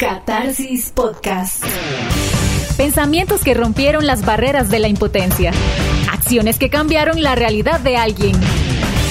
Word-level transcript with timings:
Catarsis 0.00 0.92
Podcast. 0.92 1.62
Pensamientos 2.78 3.42
que 3.42 3.52
rompieron 3.52 4.06
las 4.06 4.24
barreras 4.24 4.70
de 4.70 4.78
la 4.78 4.88
impotencia. 4.88 5.52
Acciones 6.10 6.58
que 6.58 6.70
cambiaron 6.70 7.22
la 7.22 7.34
realidad 7.34 7.80
de 7.80 7.98
alguien. 7.98 8.34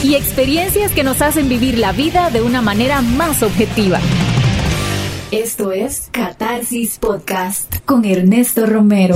Y 0.01 0.15
experiencias 0.15 0.91
que 0.91 1.03
nos 1.03 1.21
hacen 1.21 1.47
vivir 1.47 1.77
la 1.77 1.91
vida 1.91 2.31
de 2.31 2.41
una 2.41 2.63
manera 2.63 3.03
más 3.03 3.43
objetiva. 3.43 3.99
Esto 5.29 5.71
es 5.71 6.09
Catarsis 6.11 6.97
Podcast 6.97 7.85
con 7.85 8.03
Ernesto 8.03 8.65
Romero. 8.65 9.15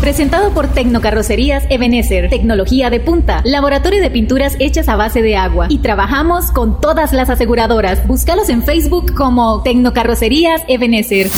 Presentado 0.00 0.54
por 0.54 0.68
Tecnocarrocerías 0.68 1.64
Ebenezer, 1.68 2.30
tecnología 2.30 2.88
de 2.88 3.00
punta, 3.00 3.42
laboratorio 3.44 4.00
de 4.00 4.10
pinturas 4.10 4.56
hechas 4.60 4.88
a 4.88 4.96
base 4.96 5.22
de 5.22 5.36
agua 5.36 5.66
y 5.68 5.78
trabajamos 5.78 6.52
con 6.52 6.80
todas 6.80 7.12
las 7.12 7.28
aseguradoras. 7.28 8.06
Búscalos 8.06 8.48
en 8.48 8.62
Facebook 8.62 9.12
como 9.14 9.62
Tecnocarrocerías 9.62 10.62
Ebenezer. 10.68 11.28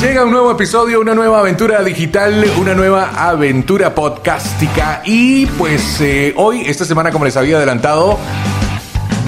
Llega 0.00 0.24
un 0.24 0.30
nuevo 0.30 0.50
episodio, 0.52 1.00
una 1.00 1.14
nueva 1.14 1.40
aventura 1.40 1.82
digital, 1.82 2.44
una 2.58 2.74
nueva 2.74 3.28
aventura 3.28 3.94
podcástica 3.94 5.02
y 5.04 5.46
pues 5.46 6.00
eh, 6.00 6.32
hoy, 6.36 6.62
esta 6.66 6.84
semana 6.84 7.10
como 7.10 7.24
les 7.24 7.36
había 7.36 7.56
adelantado, 7.56 8.16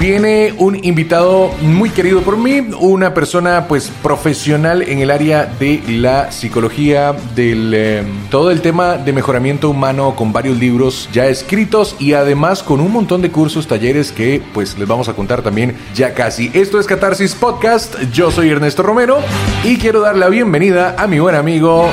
viene 0.01 0.55
un 0.57 0.83
invitado 0.83 1.51
muy 1.61 1.91
querido 1.91 2.21
por 2.21 2.35
mí, 2.35 2.59
una 2.79 3.13
persona 3.13 3.67
pues 3.67 3.91
profesional 4.01 4.81
en 4.81 4.97
el 4.97 5.11
área 5.11 5.45
de 5.45 5.79
la 5.87 6.31
psicología, 6.31 7.13
del 7.35 7.71
eh, 7.75 8.03
todo 8.31 8.49
el 8.49 8.61
tema 8.61 8.97
de 8.97 9.13
mejoramiento 9.13 9.69
humano 9.69 10.15
con 10.15 10.33
varios 10.33 10.57
libros 10.57 11.07
ya 11.13 11.27
escritos 11.27 11.95
y 11.99 12.13
además 12.13 12.63
con 12.63 12.79
un 12.81 12.91
montón 12.91 13.21
de 13.21 13.29
cursos, 13.29 13.67
talleres 13.67 14.11
que 14.11 14.41
pues 14.55 14.75
les 14.79 14.87
vamos 14.87 15.07
a 15.07 15.13
contar 15.13 15.43
también 15.43 15.77
ya 15.93 16.15
casi. 16.15 16.49
Esto 16.51 16.79
es 16.79 16.87
Catarsis 16.87 17.35
Podcast, 17.35 17.95
yo 18.11 18.31
soy 18.31 18.49
Ernesto 18.49 18.81
Romero 18.81 19.19
y 19.63 19.77
quiero 19.77 20.01
dar 20.01 20.17
la 20.17 20.29
bienvenida 20.29 20.95
a 20.97 21.05
mi 21.05 21.19
buen 21.19 21.35
amigo 21.35 21.91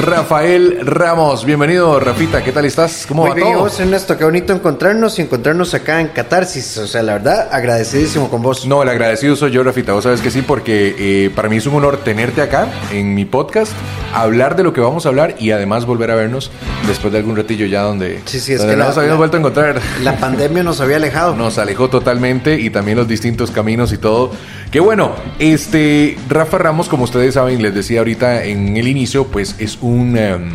Rafael 0.00 0.80
Ramos. 0.84 1.44
Bienvenido, 1.46 1.98
Rafita. 2.00 2.42
¿Qué 2.42 2.52
tal 2.52 2.64
estás? 2.64 3.06
¿Cómo 3.06 3.22
Muy 3.22 3.30
va 3.30 3.34
bien, 3.36 3.52
todo? 3.52 3.62
vos, 3.62 3.78
Ernesto, 3.80 4.18
qué 4.18 4.24
bonito 4.24 4.52
encontrarnos 4.52 5.18
y 5.18 5.22
encontrarnos 5.22 5.72
acá 5.72 6.00
en 6.00 6.08
Catarsis. 6.08 6.76
O 6.78 6.86
sea, 6.86 7.02
la 7.02 7.14
verdad, 7.14 7.48
agradecidísimo 7.50 8.28
con 8.28 8.42
vos. 8.42 8.66
No, 8.66 8.82
el 8.82 8.88
agradecido 8.88 9.36
soy 9.36 9.52
yo, 9.52 9.62
Rafita. 9.62 9.92
Vos 9.92 10.04
sabes 10.04 10.20
que 10.20 10.30
sí, 10.30 10.42
porque 10.42 10.94
eh, 10.98 11.30
para 11.34 11.48
mí 11.48 11.56
es 11.56 11.66
un 11.66 11.74
honor 11.76 11.98
tenerte 11.98 12.42
acá 12.42 12.66
en 12.92 13.14
mi 13.14 13.24
podcast, 13.24 13.72
hablar 14.12 14.56
de 14.56 14.64
lo 14.64 14.72
que 14.72 14.80
vamos 14.80 15.06
a 15.06 15.10
hablar 15.10 15.36
y 15.38 15.52
además 15.52 15.86
volver 15.86 16.10
a 16.10 16.16
vernos 16.16 16.50
después 16.86 17.12
de 17.12 17.20
algún 17.20 17.36
ratillo 17.36 17.64
ya 17.66 17.82
donde, 17.82 18.20
Sí, 18.26 18.40
sí, 18.40 18.52
es 18.52 18.58
donde 18.58 18.72
que 18.74 18.76
no 18.76 18.82
la- 18.82 18.88
nos 18.88 18.98
habíamos 18.98 19.14
la- 19.14 19.18
vuelto 19.18 19.36
a 19.36 19.40
encontrar. 19.40 19.80
La 20.02 20.16
pandemia 20.18 20.62
nos 20.64 20.80
había 20.80 20.96
alejado. 20.96 21.34
Nos 21.36 21.56
alejó 21.58 21.88
totalmente 21.88 22.58
y 22.60 22.68
también 22.70 22.98
los 22.98 23.08
distintos 23.08 23.50
caminos 23.52 23.92
y 23.92 23.98
todo. 23.98 24.32
Que 24.70 24.80
bueno, 24.80 25.12
este 25.38 26.18
Rafa 26.28 26.58
Ramos, 26.58 26.88
como 26.88 27.04
ustedes 27.04 27.34
saben, 27.34 27.62
les 27.62 27.72
decía 27.74 28.00
ahorita 28.00 28.42
en 28.44 28.76
el 28.76 28.88
inicio, 28.88 29.28
pues 29.28 29.54
es 29.60 29.78
un 29.84 30.16
em, 30.16 30.50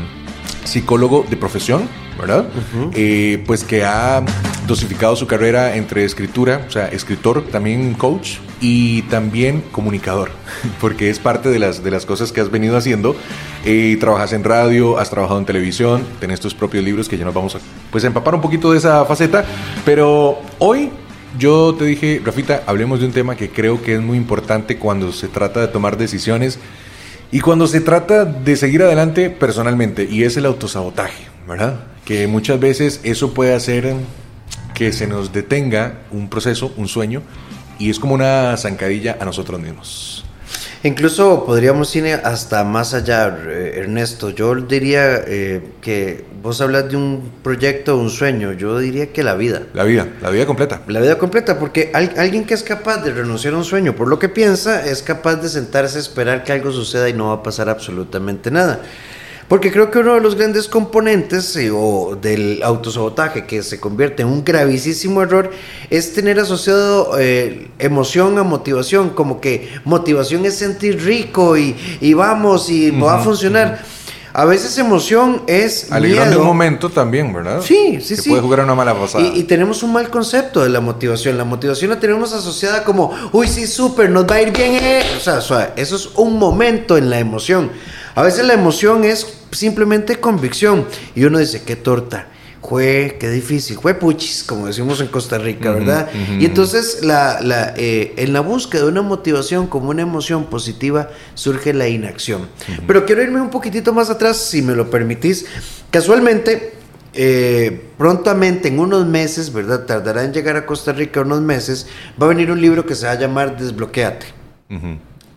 psicólogo 0.63 1.25
de 1.29 1.37
profesión, 1.37 1.87
¿verdad? 2.19 2.47
Eh, 2.93 3.41
pues 3.45 3.63
que 3.63 3.83
ha 3.83 4.23
dosificado 4.67 5.15
su 5.15 5.27
carrera 5.27 5.75
entre 5.75 6.03
escritura, 6.03 6.65
o 6.67 6.71
sea, 6.71 6.87
escritor, 6.87 7.43
también 7.43 7.93
coach 7.93 8.37
y 8.59 9.03
también 9.03 9.63
comunicador, 9.71 10.31
porque 10.81 11.09
es 11.09 11.19
parte 11.19 11.49
de 11.49 11.59
las, 11.59 11.83
de 11.83 11.91
las 11.91 12.05
cosas 12.05 12.31
que 12.31 12.41
has 12.41 12.51
venido 12.51 12.75
haciendo. 12.75 13.15
Eh, 13.65 13.97
trabajas 13.99 14.33
en 14.33 14.43
radio, 14.43 14.97
has 14.97 15.09
trabajado 15.09 15.39
en 15.39 15.45
televisión, 15.45 16.03
tenés 16.19 16.39
tus 16.39 16.53
propios 16.53 16.83
libros 16.83 17.07
que 17.07 17.17
ya 17.17 17.25
nos 17.25 17.33
vamos 17.33 17.55
a 17.55 17.59
pues, 17.91 18.03
a 18.03 18.07
empapar 18.07 18.35
un 18.35 18.41
poquito 18.41 18.71
de 18.71 18.79
esa 18.79 19.05
faceta, 19.05 19.45
pero 19.85 20.39
hoy 20.57 20.89
yo 21.37 21.75
te 21.77 21.85
dije, 21.85 22.21
Rafita, 22.25 22.63
hablemos 22.65 22.99
de 22.99 23.05
un 23.05 23.11
tema 23.11 23.35
que 23.35 23.49
creo 23.49 23.81
que 23.81 23.93
es 23.93 24.01
muy 24.01 24.17
importante 24.17 24.77
cuando 24.77 25.11
se 25.11 25.27
trata 25.27 25.61
de 25.61 25.67
tomar 25.67 25.97
decisiones 25.97 26.59
y 27.31 27.41
cuando 27.41 27.67
se 27.67 27.81
trata 27.81 28.25
de 28.25 28.55
seguir 28.55 28.81
adelante 28.81 29.29
personalmente, 29.29 30.07
y 30.09 30.23
es 30.23 30.35
el 30.37 30.45
autosabotaje, 30.45 31.27
¿verdad? 31.47 31.81
Que 32.05 32.27
muchas 32.27 32.59
veces 32.59 33.01
eso 33.03 33.33
puede 33.33 33.53
hacer 33.53 33.93
que 34.73 34.91
se 34.93 35.07
nos 35.07 35.31
detenga 35.31 35.99
un 36.11 36.29
proceso, 36.29 36.73
un 36.77 36.87
sueño, 36.87 37.21
y 37.77 37.89
es 37.89 37.99
como 37.99 38.15
una 38.15 38.55
zancadilla 38.57 39.17
a 39.19 39.25
nosotros 39.25 39.59
mismos. 39.59 40.25
Incluso 40.83 41.45
podríamos 41.45 41.93
ir 41.97 42.05
hasta 42.23 42.63
más 42.63 42.93
allá, 42.93 43.37
eh, 43.47 43.79
Ernesto. 43.79 44.29
Yo 44.29 44.55
diría 44.55 45.21
eh, 45.27 45.61
que 45.81 46.23
vos 46.41 46.61
hablas 46.61 46.89
de 46.89 46.95
un 46.95 47.31
proyecto, 47.43 47.97
un 47.97 48.09
sueño. 48.09 48.53
Yo 48.53 48.79
diría 48.79 49.11
que 49.11 49.21
la 49.21 49.35
vida. 49.35 49.63
La 49.73 49.83
vida, 49.83 50.07
la 50.21 50.29
vida 50.29 50.45
completa. 50.45 50.81
La 50.87 51.01
vida 51.01 51.17
completa, 51.17 51.59
porque 51.59 51.91
al- 51.93 52.13
alguien 52.17 52.45
que 52.45 52.53
es 52.53 52.63
capaz 52.63 53.03
de 53.03 53.11
renunciar 53.11 53.55
a 53.55 53.57
un 53.57 53.65
sueño 53.65 53.93
por 53.93 54.07
lo 54.07 54.19
que 54.19 54.29
piensa, 54.29 54.85
es 54.85 55.03
capaz 55.03 55.35
de 55.35 55.49
sentarse 55.49 55.97
a 55.97 56.01
esperar 56.01 56.45
que 56.45 56.53
algo 56.53 56.71
suceda 56.71 57.09
y 57.09 57.13
no 57.13 57.27
va 57.27 57.33
a 57.35 57.43
pasar 57.43 57.67
absolutamente 57.67 58.49
nada. 58.49 58.79
Porque 59.49 59.71
creo 59.71 59.89
que 59.89 59.97
uno 59.97 60.13
de 60.13 60.21
los 60.21 60.35
grandes 60.35 60.67
componentes 60.67 61.55
eh, 61.55 61.71
o 61.73 62.15
del 62.21 62.61
autosabotaje 62.63 63.47
que 63.47 63.63
se 63.63 63.79
convierte 63.79 64.21
en 64.21 64.29
un 64.29 64.45
gravísimo 64.45 65.23
error 65.23 65.49
es 65.89 66.13
tener 66.13 66.39
asociado 66.39 67.17
eh, 67.19 67.67
emoción 67.79 68.37
a 68.37 68.43
motivación, 68.43 69.09
como 69.09 69.41
que 69.41 69.67
motivación 69.85 70.45
es 70.45 70.55
sentir 70.55 71.03
rico 71.03 71.57
y, 71.57 71.75
y 71.99 72.13
vamos 72.13 72.69
y 72.69 72.91
va 72.91 73.15
a 73.15 73.19
funcionar. 73.23 73.83
A 74.31 74.45
veces 74.45 74.77
emoción 74.77 75.41
es 75.47 75.91
Alegrando 75.91 76.29
miedo. 76.29 76.41
un 76.41 76.47
momento 76.47 76.89
también, 76.91 77.33
¿verdad? 77.33 77.61
Sí, 77.63 77.97
sí, 77.99 78.15
que 78.15 78.21
sí. 78.21 78.29
puede 78.29 78.43
jugar 78.43 78.59
una 78.59 78.75
mala 78.75 78.93
pasada. 78.93 79.23
Y, 79.25 79.39
y 79.39 79.43
tenemos 79.45 79.81
un 79.81 79.91
mal 79.91 80.11
concepto 80.11 80.61
de 80.61 80.69
la 80.69 80.79
motivación. 80.79 81.35
La 81.35 81.43
motivación 81.43 81.89
la 81.89 81.99
tenemos 81.99 82.31
asociada 82.33 82.83
como, 82.83 83.11
uy, 83.31 83.47
sí, 83.47 83.65
súper, 83.65 84.11
nos 84.11 84.27
va 84.27 84.35
a 84.35 84.41
ir 84.43 84.51
bien. 84.55 84.75
eh". 84.75 85.01
O 85.17 85.19
sea, 85.19 85.73
eso 85.75 85.95
es 85.95 86.09
un 86.15 86.37
momento 86.37 86.95
en 86.95 87.09
la 87.09 87.17
emoción. 87.17 87.71
A 88.13 88.21
veces 88.21 88.45
la 88.45 88.53
emoción 88.53 89.03
es 89.03 89.38
simplemente 89.51 90.19
convicción. 90.19 90.85
Y 91.15 91.23
uno 91.23 91.39
dice, 91.39 91.63
qué 91.63 91.75
torta. 91.75 92.27
Jue, 92.61 93.15
qué 93.21 93.29
difícil, 93.29 93.77
jue 93.77 93.93
puchis, 93.93 94.43
como 94.43 94.67
decimos 94.67 94.99
en 94.99 95.07
Costa 95.07 95.37
Rica, 95.37 95.71
¿verdad? 95.71 96.09
Y 96.39 96.45
entonces 96.45 96.99
la, 97.03 97.39
la, 97.41 97.73
eh, 97.77 98.13
en 98.17 98.33
la 98.33 98.41
búsqueda 98.41 98.81
de 98.81 98.89
una 98.89 99.01
motivación 99.01 99.67
como 99.67 99.89
una 99.91 100.01
emoción 100.01 100.47
positiva 100.47 101.09
surge 101.35 101.73
la 101.73 101.87
inacción. 101.87 102.49
Pero 102.85 103.05
quiero 103.05 103.23
irme 103.23 103.39
un 103.39 103.49
poquitito 103.49 103.93
más 103.93 104.09
atrás, 104.09 104.35
si 104.37 104.61
me 104.61 104.75
lo 104.75 104.89
permitís. 104.89 105.45
Casualmente, 105.89 106.73
eh, 107.13 107.85
prontamente, 107.97 108.67
en 108.67 108.79
unos 108.79 109.05
meses, 109.07 109.53
¿verdad? 109.53 109.85
Tardará 109.85 110.25
en 110.25 110.33
llegar 110.33 110.57
a 110.57 110.65
Costa 110.65 110.91
Rica 110.91 111.21
unos 111.21 111.41
meses, 111.41 111.87
va 112.21 112.25
a 112.25 112.29
venir 112.29 112.51
un 112.51 112.59
libro 112.59 112.85
que 112.85 112.93
se 112.93 113.05
va 113.05 113.13
a 113.13 113.19
llamar 113.19 113.57
Desbloqueate. 113.57 114.25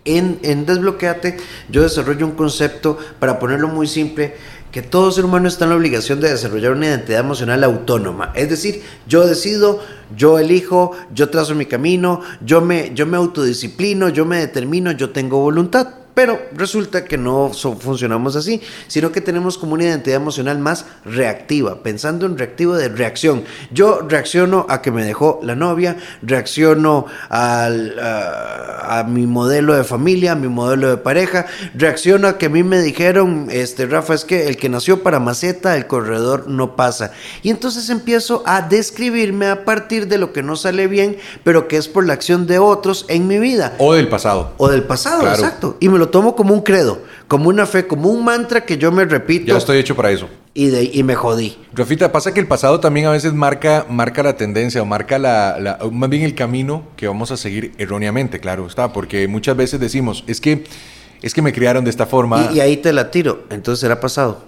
En, 0.05 0.41
en 0.43 0.67
Desbloqueate 0.67 1.37
yo 1.69 1.83
desarrollo 1.83 2.27
un 2.27 2.33
concepto, 2.33 2.99
para 3.19 3.39
ponerlo 3.39 3.69
muy 3.69 3.87
simple, 3.87 4.35
que 4.73 4.83
todo 4.83 5.13
ser 5.13 5.25
humano 5.27 5.49
está 5.49 5.65
en 5.65 5.71
la 5.71 5.77
obligación 5.77 6.21
de 6.21 6.31
desarrollar 6.31 6.73
una 6.73 6.87
identidad 6.87 7.21
emocional 7.21 7.63
autónoma. 7.63 8.33
Es 8.35 8.49
decir, 8.49 8.83
yo 9.07 9.27
decido, 9.27 9.81
yo 10.17 10.39
elijo, 10.39 10.93
yo 11.15 11.29
trazo 11.29 11.55
mi 11.55 11.67
camino, 11.67 12.23
yo 12.41 12.63
me, 12.63 12.93
yo 12.95 13.07
me 13.07 13.19
autodisciplino, 13.19 14.09
yo 14.09 14.25
me 14.25 14.39
determino, 14.39 14.91
yo 14.93 15.11
tengo 15.11 15.39
voluntad. 15.39 16.02
Pero 16.15 16.39
resulta 16.55 17.05
que 17.05 17.17
no 17.17 17.53
so- 17.55 17.75
funcionamos 17.77 18.37
así, 18.37 18.61
sino 18.87 19.13
que 19.13 19.21
tenemos 19.23 19.57
como 19.57 19.73
una 19.75 19.85
identidad 19.85 20.17
emocional 20.17 20.59
más 20.59 20.85
reactiva, 21.07 21.83
pensando 21.83 22.27
en 22.27 22.37
reactivo 22.37 22.75
de 22.75 22.89
reacción. 22.91 23.45
Yo 23.71 24.01
reacciono 24.07 24.67
a 24.69 24.83
que 24.83 24.91
me 24.91 25.05
dejó 25.05 25.41
la 25.43 25.55
novia, 25.55 25.97
reacciono 26.21 27.07
al, 27.31 27.99
a, 27.99 28.99
a 29.01 29.05
mi 29.05 29.27
modelo 29.27 29.75
de 29.75 29.85
familia, 29.85 30.33
a 30.33 30.35
mi 30.35 30.49
modelo 30.49 30.91
de 30.91 30.97
pareja, 30.99 31.47
reacciono 31.75 32.29
a 32.29 32.37
que 32.37 32.47
a 32.47 32.51
mí 32.51 32.63
me 32.63 32.81
dijeron, 32.81 33.47
este 33.51 33.87
Rafa, 33.87 34.15
es 34.15 34.25
que 34.25 34.49
el 34.49 34.57
que 34.59 34.69
nació 34.69 35.03
para 35.03 35.19
maceta, 35.19 35.77
el 35.77 35.87
corredor 35.87 36.47
no 36.49 36.77
pasa. 36.77 37.13
Y 37.43 37.51
entonces 37.51 37.89
empiezo 37.91 38.43
a 38.45 38.61
describirme 38.63 39.47
a 39.47 39.65
partir 39.65 40.09
de 40.09 40.19
lo 40.19 40.33
que 40.33 40.43
no 40.43 40.57
sale 40.57 40.89
bien, 40.89 41.17
pero 41.45 41.69
que 41.69 41.77
es 41.79 41.89
por 41.89 42.07
la 42.07 42.13
acción 42.13 42.47
de 42.47 42.59
otros 42.59 43.07
en 43.09 43.27
mi 43.29 43.39
vida 43.39 43.75
O 43.79 43.95
del 43.95 44.09
pasado. 44.09 44.53
o 44.59 44.69
del 44.69 44.83
pasado, 44.85 45.21
Claro. 45.21 45.43
exacto. 45.43 45.77
Y 45.81 45.89
me 45.89 46.02
lo 46.03 46.09
tomo 46.09 46.35
como 46.35 46.53
un 46.53 46.63
credo, 46.63 47.01
como 47.29 47.49
una 47.49 47.65
fe, 47.65 47.87
como 47.87 48.09
un 48.11 48.25
mantra 48.25 48.65
que 48.65 48.77
yo 48.77 48.91
me 48.91 49.05
repito 49.05 49.47
Ya 49.53 49.57
estoy 49.57 49.79
hecho 49.79 49.95
para 49.95 50.11
eso. 50.11 50.29
y, 50.53 50.67
de, 50.67 50.83
y 50.93 51.03
me 51.05 51.15
jodí. 51.15 51.57
Rafita, 51.73 52.11
pasa 52.11 52.35
que 52.35 52.41
el 52.41 52.49
pasado 52.49 52.81
también 52.81 53.07
a 53.07 53.11
veces 53.13 53.33
marca, 53.33 53.87
marca 53.89 54.23
la 54.25 54.37
tendencia 54.37 54.83
o 54.83 54.85
marca 54.85 55.19
la, 55.21 55.59
la- 55.61 55.79
más 55.93 56.11
bien 56.11 56.25
el 56.25 56.35
camino 56.35 56.83
que 56.97 57.07
vamos 57.07 57.31
a 57.31 57.37
seguir 57.37 57.73
erróneamente, 57.79 58.41
claro 58.41 58.67
está, 58.67 58.93
porque 58.93 59.29
muchas 59.29 59.57
veces 59.57 59.79
decimos, 59.79 60.25
es 60.27 60.41
que, 60.41 60.65
es 61.23 61.33
que 61.35 61.41
me 61.43 61.53
criaron 61.53 61.85
de 61.85 61.91
esta 61.91 62.07
forma. 62.07 62.49
Y, 62.53 62.57
y 62.57 62.61
ahí 62.61 62.77
te 62.79 62.93
la 62.93 63.11
tiro. 63.13 63.45
Entonces 63.51 63.79
será 63.81 64.01
pasado. 64.01 64.45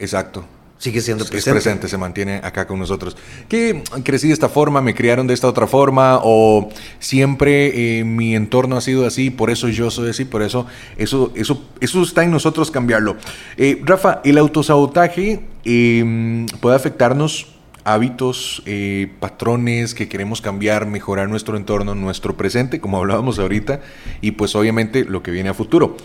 Exacto. 0.00 0.44
Sigue 0.80 1.00
siendo 1.00 1.24
Es 1.24 1.30
presente. 1.30 1.60
presente, 1.60 1.88
se 1.88 1.96
mantiene 1.96 2.40
acá 2.42 2.66
con 2.66 2.78
nosotros. 2.78 3.16
Que 3.48 3.84
crecí 4.02 4.26
de 4.26 4.32
esta 4.32 4.48
forma, 4.48 4.80
me 4.80 4.94
criaron 4.94 5.28
de 5.28 5.34
esta 5.34 5.46
otra 5.46 5.68
forma, 5.68 6.20
o 6.24 6.70
siempre 6.98 8.00
eh, 8.00 8.04
mi 8.04 8.34
entorno 8.34 8.76
ha 8.76 8.80
sido 8.80 9.06
así, 9.06 9.30
por 9.30 9.50
eso 9.50 9.68
yo 9.68 9.90
soy 9.92 10.10
así, 10.10 10.24
por 10.24 10.42
eso 10.42 10.66
eso, 10.96 11.32
eso, 11.36 11.62
eso 11.80 12.02
está 12.02 12.24
en 12.24 12.32
nosotros 12.32 12.72
cambiarlo. 12.72 13.16
Eh, 13.56 13.80
Rafa, 13.84 14.20
el 14.24 14.38
autosabotaje 14.38 15.44
eh, 15.64 16.46
puede 16.60 16.74
afectarnos 16.74 17.46
hábitos, 17.84 18.62
eh, 18.66 19.10
patrones 19.20 19.94
que 19.94 20.08
queremos 20.08 20.40
cambiar, 20.40 20.86
mejorar 20.86 21.28
nuestro 21.28 21.56
entorno, 21.56 21.94
nuestro 21.94 22.36
presente, 22.36 22.80
como 22.80 22.98
hablábamos 22.98 23.38
ahorita, 23.38 23.80
y 24.20 24.32
pues 24.32 24.54
obviamente 24.54 25.04
lo 25.04 25.22
que 25.22 25.30
viene 25.30 25.48
a 25.48 25.54
futuro. 25.54 25.96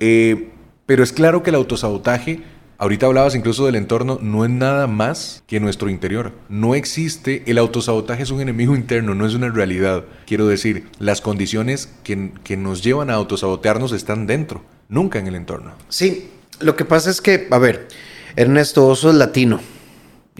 Eh, 0.00 0.50
pero 0.86 1.02
es 1.02 1.12
claro 1.12 1.42
que 1.42 1.50
el 1.50 1.56
autosabotaje, 1.56 2.40
ahorita 2.80 3.06
hablabas 3.06 3.36
incluso 3.36 3.66
del 3.66 3.76
entorno, 3.76 4.18
no 4.20 4.44
es 4.44 4.50
nada 4.50 4.88
más 4.88 5.44
que 5.46 5.60
nuestro 5.60 5.88
interior. 5.88 6.32
No 6.48 6.74
existe, 6.74 7.44
el 7.46 7.58
autosabotaje 7.58 8.24
es 8.24 8.32
un 8.32 8.40
enemigo 8.40 8.74
interno, 8.74 9.14
no 9.14 9.24
es 9.24 9.34
una 9.34 9.50
realidad. 9.50 10.02
Quiero 10.26 10.48
decir, 10.48 10.88
las 10.98 11.20
condiciones 11.20 11.88
que, 12.02 12.32
que 12.42 12.56
nos 12.56 12.82
llevan 12.82 13.10
a 13.10 13.14
autosabotearnos 13.14 13.92
están 13.92 14.26
dentro, 14.26 14.64
nunca 14.88 15.20
en 15.20 15.28
el 15.28 15.36
entorno. 15.36 15.74
Sí, 15.88 16.30
lo 16.58 16.74
que 16.74 16.84
pasa 16.84 17.10
es 17.10 17.20
que, 17.20 17.46
a 17.52 17.58
ver, 17.58 17.86
Ernesto 18.34 18.88
Oso 18.88 19.10
es 19.10 19.16
latino 19.16 19.60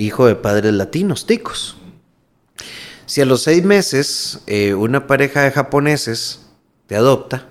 hijo 0.00 0.26
de 0.26 0.34
padres 0.34 0.72
latinos, 0.72 1.26
ticos. 1.26 1.76
Si 3.06 3.20
a 3.20 3.24
los 3.24 3.42
seis 3.42 3.64
meses 3.64 4.40
eh, 4.46 4.74
una 4.74 5.06
pareja 5.06 5.42
de 5.42 5.50
japoneses 5.50 6.46
te 6.86 6.96
adopta 6.96 7.46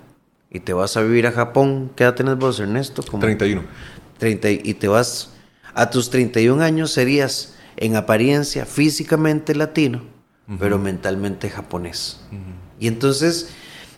y 0.49 0.61
te 0.61 0.73
vas 0.73 0.95
a 0.97 1.01
vivir 1.01 1.27
a 1.27 1.31
Japón, 1.31 1.91
¿qué 1.95 2.03
edad 2.03 2.15
tenés 2.15 2.37
vos, 2.37 2.59
Ernesto? 2.59 3.03
Como 3.03 3.21
31. 3.21 3.63
30, 4.19 4.51
y 4.51 4.73
te 4.75 4.87
vas 4.87 5.31
a 5.73 5.89
tus 5.89 6.09
31 6.09 6.61
años 6.61 6.91
serías 6.91 7.55
en 7.77 7.95
apariencia 7.95 8.65
físicamente 8.65 9.55
latino, 9.55 10.03
pero 10.59 10.77
mentalmente 10.77 11.49
japonés. 11.49 12.19
Y 12.79 12.87
entonces 12.87 13.49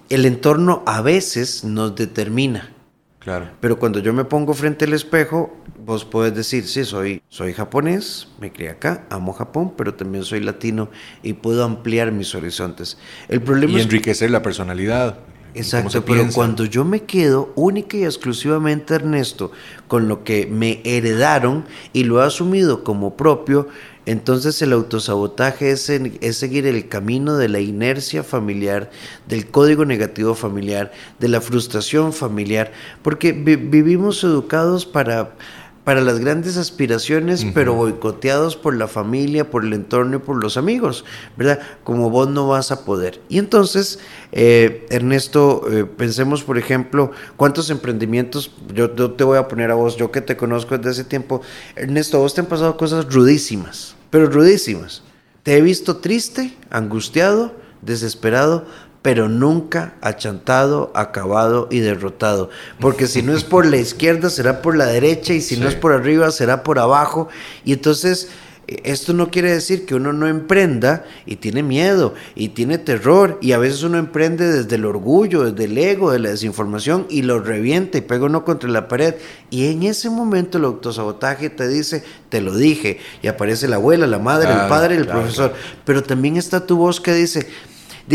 el 0.10 0.26
entorno 0.26 0.84
a 0.86 1.02
veces 1.02 1.64
nos 1.64 1.96
determina. 1.96 2.72
Claro. 3.20 3.50
Pero 3.60 3.78
cuando 3.78 4.00
yo 4.00 4.14
me 4.14 4.26
pongo 4.26 4.54
frente 4.54 4.86
al 4.86 4.94
espejo, 4.94 5.56
vos 5.86 6.06
puedes 6.06 6.36
decir, 6.36 6.68
sí, 6.68 6.86
soy, 6.86 7.22
soy 7.30 7.54
japonés, 7.54 8.28
me 8.40 8.52
crié 8.52 8.70
acá, 8.70 9.06
amo 9.10 9.32
Japón, 9.34 9.74
pero 9.78 9.94
también 9.94 10.24
soy 10.24 10.40
latino 10.40 10.90
y 11.22 11.34
puedo 11.34 11.64
ampliar 11.64 12.12
mis 12.12 12.34
horizontes. 12.36 12.98
El 13.28 13.42
problema 13.42 13.74
y 13.74 13.82
enriquecer 13.82 14.32
la 14.32 14.42
personalidad. 14.42 15.20
Exacto, 15.54 16.06
pero 16.06 16.28
cuando 16.34 16.66
yo 16.66 16.86
me 16.86 17.04
quedo 17.04 17.52
única 17.56 17.98
y 17.98 18.06
exclusivamente 18.06 18.96
Ernesto 18.96 19.52
con 19.88 20.08
lo 20.08 20.24
que 20.24 20.48
me 20.48 20.82
heredaron 20.86 21.66
y 21.92 22.06
lo 22.06 22.22
he 22.22 22.26
asumido 22.26 22.84
como 22.86 23.18
propio, 23.18 23.68
entonces 24.06 24.62
el 24.62 24.74
autosabotaje 24.74 25.72
es, 25.72 25.90
es, 25.90 26.38
seguir 26.38 26.66
el 26.66 26.88
camino 26.88 27.38
de 27.38 27.50
la 27.50 27.60
inercia 27.60 28.24
familiar, 28.24 28.90
del 29.28 29.48
código 29.48 29.86
negativo 29.86 30.36
familiar, 30.36 30.92
de 31.20 31.28
la 31.28 31.42
frustración 31.42 32.14
familiar, 32.14 32.72
porque 33.04 33.34
vivimos 33.34 34.24
educados 34.24 34.86
para 34.86 35.34
para 35.84 36.02
las 36.02 36.20
grandes 36.20 36.58
aspiraciones, 36.58 37.46
pero 37.56 37.74
boicoteados 37.74 38.56
por 38.56 38.76
la 38.76 38.88
familia, 38.88 39.50
por 39.50 39.66
el 39.66 39.74
entorno 39.74 40.18
y 40.18 40.20
por 40.20 40.42
los 40.42 40.56
amigos, 40.56 41.06
¿verdad? 41.38 41.60
Como 41.84 42.12
vos 42.12 42.30
no 42.30 42.48
vas 42.48 42.72
a 42.72 42.86
poder. 42.86 43.20
Y 43.30 43.40
entonces, 43.40 43.98
eh, 44.32 44.86
Ernesto, 44.92 45.64
eh, 45.72 45.86
pensemos, 45.86 46.44
por 46.44 46.60
ejemplo, 46.60 47.12
cuántos 47.36 47.72
emprendimientos, 47.72 48.52
yo, 48.74 48.96
yo, 48.96 49.12
te 49.12 49.24
voy 49.24 49.40
a 49.40 49.48
poner 49.48 49.72
a 49.72 49.76
vos, 49.76 49.98
yo 49.98 50.12
que 50.12 50.22
te 50.22 50.38
conozco 50.38 50.78
desde 50.78 50.92
ese 50.92 51.04
tiempo, 51.04 51.42
Ernesto, 51.76 52.20
vos 52.20 52.36
te 52.36 52.42
han 52.42 52.48
pasado 52.48 52.78
cosas 52.78 53.12
rudísimas, 53.12 53.96
pero 54.12 54.28
rudísimas. 54.28 55.02
Te 55.42 55.58
he 55.58 55.62
visto 55.62 55.98
triste, 55.98 56.56
angustiado, 56.70 57.56
desesperado, 57.82 58.68
pero 59.02 59.30
nunca 59.30 59.96
achantado, 60.02 60.92
acabado 60.94 61.68
y 61.72 61.80
derrotado. 61.80 62.50
Porque 62.80 63.08
si 63.08 63.24
no 63.24 63.34
es 63.34 63.44
por 63.44 63.66
la 63.66 63.78
izquierda, 63.78 64.30
será 64.30 64.62
por 64.62 64.76
la 64.78 64.86
derecha, 64.86 65.34
y 65.34 65.42
si 65.42 65.58
no 65.58 65.68
es 65.68 65.76
por 65.76 65.94
arriba, 65.94 66.30
será 66.32 66.64
por 66.64 66.78
abajo. 66.78 67.28
Y 67.66 67.74
entonces, 67.74 68.30
eh, 68.68 68.80
esto 68.84 69.14
no 69.14 69.32
quiere 69.32 69.52
decir 69.52 69.88
que 69.88 69.96
uno 69.96 70.14
no 70.14 70.28
emprenda 70.28 71.04
y 71.26 71.38
tiene 71.38 71.64
miedo 71.64 72.14
y 72.36 72.50
tiene 72.50 72.78
terror, 72.78 73.40
y 73.42 73.54
a 73.54 73.58
veces 73.58 73.82
uno 73.82 73.98
emprende 73.98 74.52
desde 74.52 74.76
el 74.76 74.86
orgullo, 74.86 75.52
desde 75.52 75.66
el 75.66 75.76
ego, 75.80 76.12
de 76.12 76.20
la 76.20 76.30
desinformación, 76.30 77.08
y 77.10 77.24
lo 77.24 77.40
revienta 77.40 77.98
y 77.98 78.02
pega 78.02 78.26
uno 78.26 78.46
contra 78.46 78.70
la 78.70 78.88
pared. 78.88 79.16
Y 79.50 79.66
en 79.72 79.82
ese 79.82 80.12
momento 80.12 80.60
el 80.60 80.66
autosabotaje 80.66 81.50
te 81.50 81.68
dice, 81.68 82.04
te 82.30 82.40
lo 82.40 82.56
dije, 82.56 83.00
y 83.24 83.28
aparece 83.28 83.68
la 83.68 83.78
abuela, 83.78 84.06
la 84.06 84.20
madre, 84.20 84.52
el 84.52 84.70
padre, 84.70 84.96
el 84.96 85.08
profesor. 85.08 85.56
Pero 85.86 86.04
también 86.04 86.38
está 86.38 86.68
tu 86.68 86.78
voz 86.78 87.02
que 87.02 87.16
dice, 87.16 87.48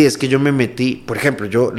es 0.04 0.18
que 0.18 0.28
yo 0.28 0.38
me 0.38 0.52
metí, 0.52 0.96
por 0.96 1.16
ejemplo, 1.16 1.46
yo 1.46 1.72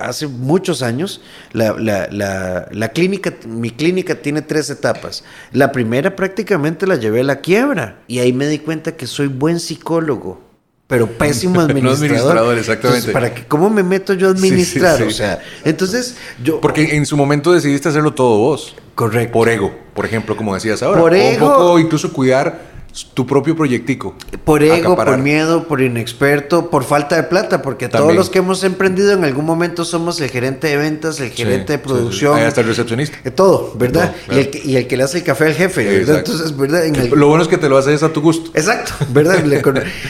hace 0.00 0.26
muchos 0.26 0.82
años, 0.82 1.20
la, 1.52 1.72
la, 1.78 2.88
clínica, 2.88 3.34
mi 3.46 3.70
clínica 3.70 4.16
tiene 4.16 4.42
tres 4.42 4.68
etapas. 4.70 5.24
La 5.52 5.72
primera 5.72 6.16
prácticamente 6.16 6.86
la 6.86 6.96
llevé 6.96 7.20
a 7.20 7.24
la 7.24 7.40
quiebra 7.40 8.00
y 8.06 8.18
ahí 8.18 8.32
me 8.32 8.46
di 8.46 8.58
cuenta 8.58 8.96
que 8.96 9.06
soy 9.06 9.28
buen 9.28 9.60
psicólogo 9.60 10.42
pero 10.86 11.06
pésimo 11.06 11.60
administrador. 11.62 12.58
exactamente. 12.58 13.10
¿para 13.10 13.34
qué, 13.34 13.44
¿Cómo 13.46 13.70
me 13.70 13.82
meto 13.82 14.14
yo 14.14 14.28
a 14.28 14.30
administrar? 14.30 15.02
O 15.02 15.10
sea, 15.10 15.40
entonces 15.64 16.16
yo... 16.42 16.60
Porque 16.60 16.96
en 16.96 17.06
su 17.06 17.16
momento 17.16 17.52
decidiste 17.52 17.88
hacerlo 17.88 18.12
todo 18.12 18.38
vos. 18.38 18.76
Correcto. 18.94 19.32
Por 19.32 19.48
ego, 19.48 19.74
por 19.94 20.04
ejemplo, 20.04 20.36
como 20.36 20.54
decías 20.54 20.82
ahora. 20.82 21.00
Por 21.00 21.14
ego. 21.14 21.46
un 21.46 21.52
poco 21.52 21.78
incluso 21.78 22.12
cuidar 22.12 22.73
tu 23.14 23.26
propio 23.26 23.56
proyectico. 23.56 24.14
Por 24.44 24.62
ego, 24.62 24.94
por 24.94 25.18
miedo, 25.18 25.66
por 25.66 25.80
inexperto, 25.80 26.70
por 26.70 26.84
falta 26.84 27.16
de 27.16 27.24
plata, 27.24 27.60
porque 27.60 27.88
todos 27.88 28.14
los 28.14 28.30
que 28.30 28.38
hemos 28.38 28.62
emprendido 28.62 29.12
en 29.12 29.24
algún 29.24 29.44
momento 29.44 29.84
somos 29.84 30.20
el 30.20 30.30
gerente 30.30 30.68
de 30.68 30.76
ventas, 30.76 31.18
el 31.18 31.30
gerente 31.30 31.72
de 31.72 31.78
producción. 31.78 32.38
hasta 32.38 32.60
el 32.60 32.68
recepcionista. 32.68 33.18
De 33.24 33.30
todo, 33.32 33.74
¿verdad? 33.76 34.14
y, 34.30 34.38
el 34.38 34.50
que, 34.50 34.62
y, 34.64 34.76
el 34.76 34.86
que, 34.86 34.96
le 34.96 35.02
hace 35.02 35.18
el 35.18 35.24
café 35.24 35.46
al 35.46 35.54
jefe, 35.54 35.84
¿verdad? 35.84 36.18
Entonces, 36.18 36.56
¿verdad? 36.56 36.84
Lo 37.14 37.28
bueno 37.28 37.42
es 37.42 37.48
que 37.48 37.58
te 37.58 37.68
lo 37.68 37.76
haces 37.76 38.02
a 38.02 38.12
tu 38.12 38.20
gusto. 38.20 38.50
Exacto, 38.54 38.92
¿verdad? 39.12 39.44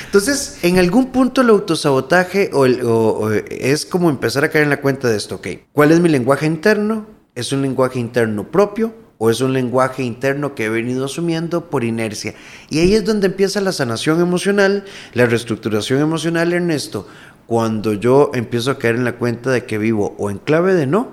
Entonces, 0.06 0.58
en 0.62 0.78
algún 0.78 1.10
punto 1.10 1.40
el 1.40 1.48
autosabotaje 1.48 2.50
o, 2.52 2.64
o 2.64 3.30
es 3.30 3.86
como 3.86 4.10
empezar 4.10 4.44
a 4.44 4.50
caer 4.50 4.64
en 4.64 4.70
la 4.70 4.80
cuenta 4.80 5.08
de 5.08 5.16
esto, 5.16 5.36
ok, 5.36 5.48
¿cuál 5.72 5.92
es 5.92 6.00
mi 6.00 6.10
lenguaje 6.10 6.44
interno? 6.44 7.06
¿Es 7.34 7.52
un 7.52 7.62
lenguaje 7.62 7.98
interno 7.98 8.50
propio? 8.50 9.03
O 9.18 9.30
es 9.30 9.40
un 9.40 9.52
lenguaje 9.52 10.02
interno 10.02 10.54
que 10.54 10.64
he 10.64 10.68
venido 10.68 11.04
asumiendo 11.04 11.70
por 11.70 11.84
inercia. 11.84 12.34
Y 12.70 12.80
ahí 12.80 12.94
es 12.94 13.04
donde 13.04 13.26
empieza 13.26 13.60
la 13.60 13.72
sanación 13.72 14.20
emocional, 14.20 14.84
la 15.12 15.26
reestructuración 15.26 16.00
emocional, 16.00 16.52
Ernesto, 16.52 17.06
cuando 17.46 17.92
yo 17.92 18.30
empiezo 18.34 18.70
a 18.70 18.78
caer 18.78 18.96
en 18.96 19.04
la 19.04 19.16
cuenta 19.16 19.50
de 19.50 19.64
que 19.64 19.78
vivo 19.78 20.14
o 20.18 20.30
en 20.30 20.38
clave 20.38 20.74
de 20.74 20.86
no 20.86 21.08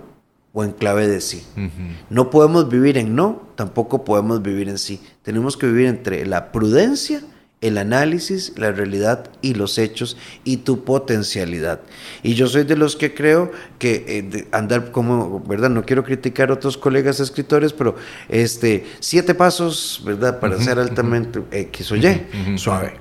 o 0.53 0.63
en 0.63 0.71
clave 0.71 1.07
de 1.07 1.21
sí. 1.21 1.43
No 2.09 2.29
podemos 2.29 2.69
vivir 2.69 2.97
en 2.97 3.15
no, 3.15 3.49
tampoco 3.55 4.03
podemos 4.03 4.41
vivir 4.41 4.67
en 4.69 4.77
sí. 4.77 5.01
Tenemos 5.21 5.55
que 5.55 5.67
vivir 5.67 5.87
entre 5.87 6.25
la 6.25 6.51
prudencia 6.51 7.21
el 7.61 7.77
análisis, 7.77 8.53
la 8.57 8.71
realidad 8.71 9.29
y 9.41 9.53
los 9.53 9.77
hechos 9.77 10.17
y 10.43 10.57
tu 10.57 10.83
potencialidad. 10.83 11.81
Y 12.23 12.33
yo 12.33 12.47
soy 12.47 12.63
de 12.63 12.75
los 12.75 12.95
que 12.95 13.13
creo 13.13 13.51
que 13.77 14.03
eh, 14.07 14.47
andar 14.51 14.91
como, 14.91 15.39
¿verdad? 15.41 15.69
No 15.69 15.85
quiero 15.85 16.03
criticar 16.03 16.49
a 16.49 16.55
otros 16.55 16.75
colegas 16.75 17.19
escritores, 17.19 17.71
pero 17.71 17.95
este, 18.29 18.85
siete 18.99 19.35
pasos, 19.35 20.01
¿verdad? 20.03 20.39
Para 20.39 20.59
ser 20.59 20.79
altamente 20.79 21.43
X 21.51 21.91
o 21.91 21.95
Y, 21.95 22.57
suave. 22.57 22.93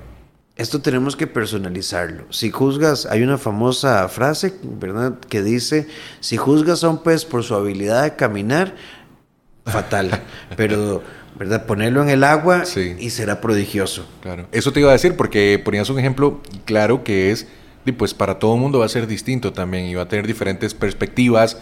Esto 0.55 0.79
tenemos 0.79 1.15
que 1.15 1.25
personalizarlo. 1.25 2.31
Si 2.31 2.51
juzgas, 2.51 3.07
hay 3.07 3.23
una 3.23 3.39
famosa 3.39 4.07
frase, 4.09 4.53
¿verdad? 4.61 5.17
Que 5.27 5.41
dice, 5.41 5.87
si 6.19 6.37
juzgas 6.37 6.83
a 6.83 6.89
un 6.89 7.01
pez 7.01 7.25
por 7.25 7.43
su 7.43 7.55
habilidad 7.55 8.03
de 8.03 8.15
caminar, 8.15 8.75
fatal. 9.65 10.21
Pero 10.57 11.01
¿verdad? 11.37 11.65
Ponerlo 11.65 12.01
en 12.01 12.09
el 12.09 12.23
agua 12.23 12.63
y 12.99 13.09
será 13.09 13.41
prodigioso. 13.41 14.05
Claro. 14.21 14.47
Eso 14.51 14.71
te 14.71 14.79
iba 14.79 14.89
a 14.89 14.93
decir 14.93 15.15
porque 15.15 15.59
ponías 15.63 15.89
un 15.89 15.99
ejemplo 15.99 16.41
claro 16.65 17.03
que 17.03 17.31
es, 17.31 17.47
pues 17.97 18.13
para 18.13 18.39
todo 18.39 18.55
el 18.55 18.61
mundo 18.61 18.79
va 18.79 18.85
a 18.85 18.89
ser 18.89 19.07
distinto 19.07 19.53
también 19.53 19.85
y 19.85 19.95
va 19.95 20.03
a 20.03 20.07
tener 20.07 20.27
diferentes 20.27 20.73
perspectivas, 20.73 21.57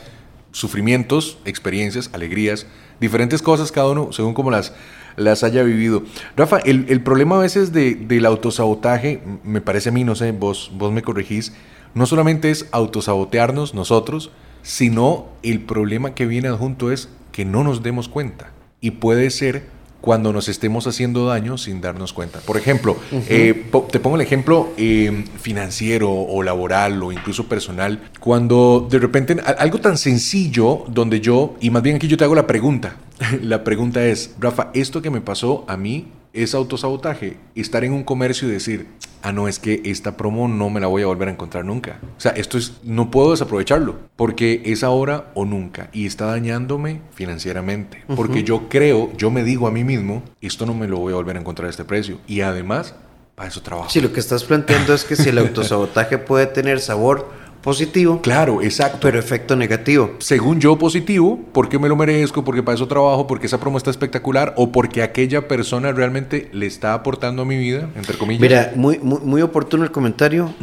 sufrimientos, 0.52 1.38
experiencias, 1.46 2.10
alegrías, 2.14 2.66
diferentes 3.00 3.42
cosas 3.42 3.72
cada 3.72 3.88
uno 3.90 4.12
según 4.12 4.34
como 4.34 4.52
las, 4.52 4.74
las 5.16 5.44
haya 5.44 5.64
vivido. 5.64 6.04
Rafa, 6.36 6.58
el, 6.60 7.02
problema 7.02 7.38
a 7.38 7.40
veces 7.40 7.72
de, 7.72 7.96
del 7.96 8.26
autosabotaje, 8.26 9.22
me 9.44 9.62
parece 9.62 9.90
a 9.90 9.92
mí, 9.92 10.04
no 10.04 10.16
sé, 10.16 10.32
vos, 10.32 10.72
vos 10.74 10.92
me 10.92 11.02
corregís, 11.02 11.54
no 11.94 12.06
solamente 12.06 12.52
es 12.52 12.68
autosabotearnos 12.72 13.74
nosotros, 13.74 14.32
sino 14.62 15.30
el 15.42 15.62
problema 15.62 16.14
que 16.14 16.26
viene 16.26 16.50
adjunto 16.50 16.92
es 16.92 17.10
que 17.32 17.46
no 17.46 17.64
nos 17.64 17.82
demos 17.82 18.10
cuenta 18.10 18.52
y 18.82 18.92
puede 18.92 19.30
ser 19.30 19.64
cuando 20.02 20.32
nos 20.32 20.48
estemos 20.48 20.88
haciendo 20.88 21.28
daño 21.28 21.58
sin 21.58 21.82
darnos 21.82 22.14
cuenta. 22.14 22.40
Por 22.40 22.58
ejemplo, 22.58 22.98
eh, 23.12 23.66
te 23.92 24.00
pongo 24.00 24.16
el 24.16 24.22
ejemplo 24.22 24.70
eh, 24.78 25.26
financiero 25.38 26.10
o 26.10 26.42
laboral 26.42 27.04
o 27.04 27.12
incluso 27.12 27.48
personal, 27.48 28.10
cuando 28.20 28.88
de 28.90 29.00
repente 29.00 29.38
algo 29.58 29.80
tan 29.80 29.98
sencillo 29.98 30.86
donde 30.88 31.20
yo, 31.20 31.56
y 31.60 31.70
más 31.70 31.84
bien 31.84 31.98
aquí 31.98 32.08
yo 32.08 32.18
te 32.18 32.24
hago 32.24 32.36
la 32.36 32.48
pregunta, 32.48 32.96
la 33.42 33.64
pregunta 33.64 34.06
es, 34.06 34.36
Rafa, 34.40 34.70
esto 34.74 35.02
que 35.02 35.10
me 35.10 35.22
pasó 35.22 35.66
a 35.68 35.76
mí 35.76 36.08
es 36.34 36.54
autosabotaje 36.54 37.38
estar 37.56 37.84
en 37.84 37.94
un 37.94 38.04
comercio 38.04 38.48
y 38.48 38.52
decir, 38.52 38.88
ah, 39.22 39.32
no, 39.32 39.48
es 39.48 39.60
que 39.60 39.82
esta 39.86 40.18
promo 40.18 40.48
no 40.48 40.70
me 40.70 40.80
la 40.80 40.88
voy 40.88 41.04
a 41.04 41.08
volver 41.08 41.28
a 41.28 41.32
encontrar 41.32 41.66
nunca. 41.66 42.00
O 42.18 42.20
sea, 42.20 42.32
esto 42.32 42.58
es, 42.58 42.74
no 42.84 43.12
puedo 43.12 43.32
desaprovecharlo 43.32 43.98
porque 44.16 44.62
es 44.66 44.84
ahora 44.84 45.32
o 45.34 45.46
nunca 45.46 45.90
y 45.94 46.06
está 46.06 46.26
dañándome 46.26 47.02
financieramente. 47.14 48.04
Porque 48.16 48.44
yo 48.44 48.70
creo, 48.70 49.12
yo 49.18 49.32
me 49.32 49.44
digo 49.44 49.68
a 49.68 49.72
mí 49.72 49.84
mismo, 49.84 50.24
esto 50.42 50.66
no 50.66 50.74
me 50.74 50.88
lo 50.88 50.98
voy 50.98 51.14
a 51.14 51.18
volver 51.18 51.38
a 51.38 51.40
encontrar 51.40 51.68
a 51.68 51.70
este 51.70 51.86
precio. 51.86 52.20
Y 52.28 52.42
además, 52.42 52.96
para 53.36 53.50
eso 53.50 53.62
trabajo. 53.62 53.90
Sí, 53.90 54.02
lo 54.02 54.14
que 54.14 54.20
estás 54.20 54.44
planteando 54.44 54.94
es 54.94 55.04
que 55.04 55.16
si 55.16 55.30
el 55.30 55.38
autosabotaje 55.40 56.18
puede 56.18 56.46
tener 56.46 56.80
sabor 56.80 57.39
positivo. 57.62 58.22
Claro, 58.22 58.62
exacto. 58.62 59.00
Pero 59.02 59.20
efecto 59.20 59.56
negativo. 59.56 60.16
Según 60.20 60.60
yo 60.60 60.78
positivo, 60.78 61.40
porque 61.52 61.80
me 61.80 61.90
lo 61.90 61.96
merezco, 61.96 62.44
porque 62.44 62.64
para 62.64 62.76
eso 62.76 62.88
trabajo, 62.88 63.28
porque 63.28 63.48
esa 63.48 63.60
promo 63.60 63.78
está 63.78 63.90
espectacular 63.90 64.54
o 64.58 64.72
porque 64.72 65.02
aquella 65.02 65.48
persona 65.48 65.92
realmente 65.92 66.50
le 66.54 66.66
está 66.66 66.94
aportando 66.94 67.42
a 67.42 67.46
mi 67.46 67.58
vida, 67.58 67.90
entre 67.96 68.18
comillas. 68.18 68.42
Mira, 68.42 68.74
muy, 68.76 69.00
muy, 69.00 69.20
muy 69.20 69.42
oportuno 69.42 69.84
el 69.84 69.92
comentario, 69.92 70.54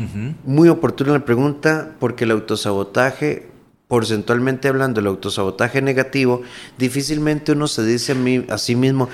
muy 0.44 0.68
oportuna 0.68 1.12
la 1.12 1.24
pregunta, 1.24 1.92
porque 1.98 2.24
el 2.24 2.30
autosabotaje, 2.30 3.48
porcentualmente 3.88 4.68
hablando, 4.68 5.00
el 5.00 5.06
autosabotaje 5.06 5.82
negativo, 5.82 6.42
difícilmente 6.78 7.52
uno 7.52 7.68
se 7.68 7.84
dice 7.84 8.12
a, 8.12 8.14
mí, 8.14 8.44
a 8.48 8.58
sí 8.58 8.74
mismo, 8.74 9.08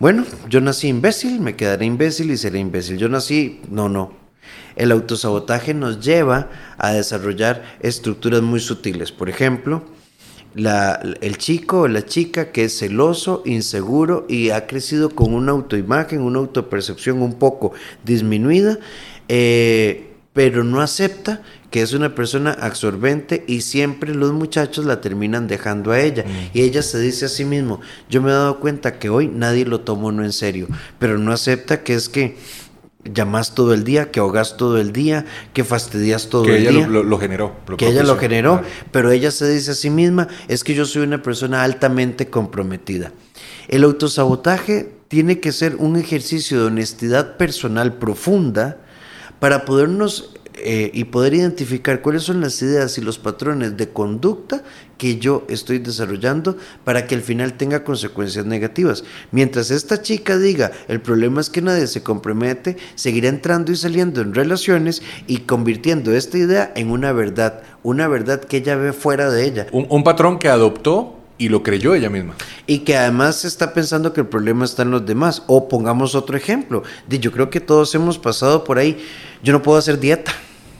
bueno, 0.00 0.24
yo 0.48 0.60
nací 0.60 0.88
imbécil, 0.88 1.40
me 1.40 1.54
quedaré 1.54 1.86
imbécil 1.86 2.30
y 2.30 2.36
seré 2.36 2.58
imbécil. 2.58 2.98
Yo 2.98 3.08
nací, 3.08 3.60
no, 3.70 3.88
no, 3.88 4.23
el 4.76 4.92
autosabotaje 4.92 5.74
nos 5.74 6.00
lleva 6.00 6.50
a 6.78 6.92
desarrollar 6.92 7.62
estructuras 7.80 8.42
muy 8.42 8.60
sutiles. 8.60 9.12
Por 9.12 9.28
ejemplo, 9.28 9.82
el 10.56 11.38
chico 11.38 11.80
o 11.80 11.88
la 11.88 12.04
chica 12.06 12.52
que 12.52 12.64
es 12.64 12.78
celoso, 12.78 13.42
inseguro 13.44 14.24
y 14.28 14.50
ha 14.50 14.66
crecido 14.66 15.10
con 15.10 15.34
una 15.34 15.52
autoimagen, 15.52 16.20
una 16.20 16.38
autopercepción 16.38 17.22
un 17.22 17.34
poco 17.34 17.72
disminuida, 18.04 18.78
eh, 19.28 20.10
pero 20.32 20.64
no 20.64 20.80
acepta 20.80 21.42
que 21.70 21.82
es 21.82 21.92
una 21.92 22.14
persona 22.14 22.52
absorbente 22.52 23.42
y 23.48 23.62
siempre 23.62 24.14
los 24.14 24.32
muchachos 24.32 24.84
la 24.84 25.00
terminan 25.00 25.48
dejando 25.48 25.90
a 25.90 26.00
ella. 26.00 26.24
Mm. 26.24 26.56
Y 26.56 26.62
ella 26.62 26.82
se 26.82 27.00
dice 27.00 27.24
a 27.24 27.28
sí 27.28 27.44
mismo, 27.44 27.80
yo 28.08 28.22
me 28.22 28.30
he 28.30 28.32
dado 28.32 28.60
cuenta 28.60 28.98
que 28.98 29.08
hoy 29.08 29.26
nadie 29.26 29.64
lo 29.64 29.80
tomó 29.80 30.12
no 30.12 30.24
en 30.24 30.32
serio, 30.32 30.68
pero 31.00 31.18
no 31.18 31.32
acepta 31.32 31.82
que 31.82 31.94
es 31.94 32.08
que 32.08 32.36
llamas 33.04 33.54
todo 33.54 33.74
el 33.74 33.84
día, 33.84 34.10
que 34.10 34.20
ahogas 34.20 34.56
todo 34.56 34.78
el 34.78 34.92
día, 34.92 35.26
que 35.52 35.64
fastidias 35.64 36.28
todo 36.28 36.44
el 36.44 36.60
día. 36.60 36.70
Que 36.70 36.76
ella 36.78 36.86
lo, 36.86 37.18
generó. 37.18 37.56
que 37.76 37.88
ella 37.88 38.02
lo 38.02 38.16
generó, 38.16 38.62
pero 38.90 39.10
ella 39.10 39.30
se 39.30 39.48
dice 39.50 39.72
a 39.72 39.74
sí 39.74 39.90
misma, 39.90 40.28
es 40.48 40.64
que 40.64 40.74
yo 40.74 40.86
soy 40.86 41.02
una 41.02 41.22
persona 41.22 41.62
altamente 41.62 42.28
comprometida. 42.28 43.12
El 43.68 43.84
autosabotaje 43.84 44.92
tiene 45.08 45.40
que 45.40 45.52
ser 45.52 45.76
un 45.76 45.96
ejercicio 45.96 46.60
de 46.60 46.66
honestidad 46.66 47.36
personal 47.36 47.94
profunda 47.94 48.78
para 49.38 49.64
podernos 49.64 50.34
eh, 50.56 50.90
y 50.94 51.04
poder 51.04 51.34
identificar 51.34 52.00
cuáles 52.00 52.22
son 52.22 52.40
las 52.40 52.62
ideas 52.62 52.96
y 52.96 53.00
los 53.00 53.18
patrones 53.18 53.76
de 53.76 53.88
conducta 53.88 54.62
que 54.98 55.18
yo 55.18 55.44
estoy 55.48 55.80
desarrollando 55.80 56.56
para 56.84 57.06
que 57.06 57.16
al 57.16 57.22
final 57.22 57.54
tenga 57.54 57.82
consecuencias 57.82 58.46
negativas. 58.46 59.02
Mientras 59.32 59.72
esta 59.72 60.00
chica 60.00 60.38
diga, 60.38 60.70
el 60.86 61.00
problema 61.00 61.40
es 61.40 61.50
que 61.50 61.60
nadie 61.60 61.88
se 61.88 62.04
compromete, 62.04 62.76
seguirá 62.94 63.28
entrando 63.28 63.72
y 63.72 63.76
saliendo 63.76 64.20
en 64.20 64.32
relaciones 64.32 65.02
y 65.26 65.38
convirtiendo 65.38 66.14
esta 66.14 66.38
idea 66.38 66.72
en 66.76 66.90
una 66.90 67.12
verdad, 67.12 67.62
una 67.82 68.06
verdad 68.06 68.40
que 68.40 68.58
ella 68.58 68.76
ve 68.76 68.92
fuera 68.92 69.30
de 69.30 69.44
ella. 69.44 69.66
Un, 69.72 69.86
un 69.90 70.04
patrón 70.04 70.38
que 70.38 70.48
adoptó 70.48 71.18
y 71.36 71.48
lo 71.48 71.62
creyó 71.62 71.94
ella 71.94 72.10
misma. 72.10 72.34
Y 72.66 72.80
que 72.80 72.96
además 72.96 73.44
está 73.44 73.74
pensando 73.74 74.12
que 74.12 74.20
el 74.20 74.28
problema 74.28 74.64
está 74.64 74.82
en 74.82 74.92
los 74.92 75.04
demás. 75.04 75.42
O 75.46 75.68
pongamos 75.68 76.14
otro 76.14 76.36
ejemplo. 76.36 76.82
Yo 77.08 77.32
creo 77.32 77.50
que 77.50 77.60
todos 77.60 77.94
hemos 77.94 78.18
pasado 78.18 78.64
por 78.64 78.78
ahí. 78.78 79.04
Yo 79.44 79.52
no 79.52 79.62
puedo 79.62 79.78
hacer 79.78 80.00
dieta. 80.00 80.32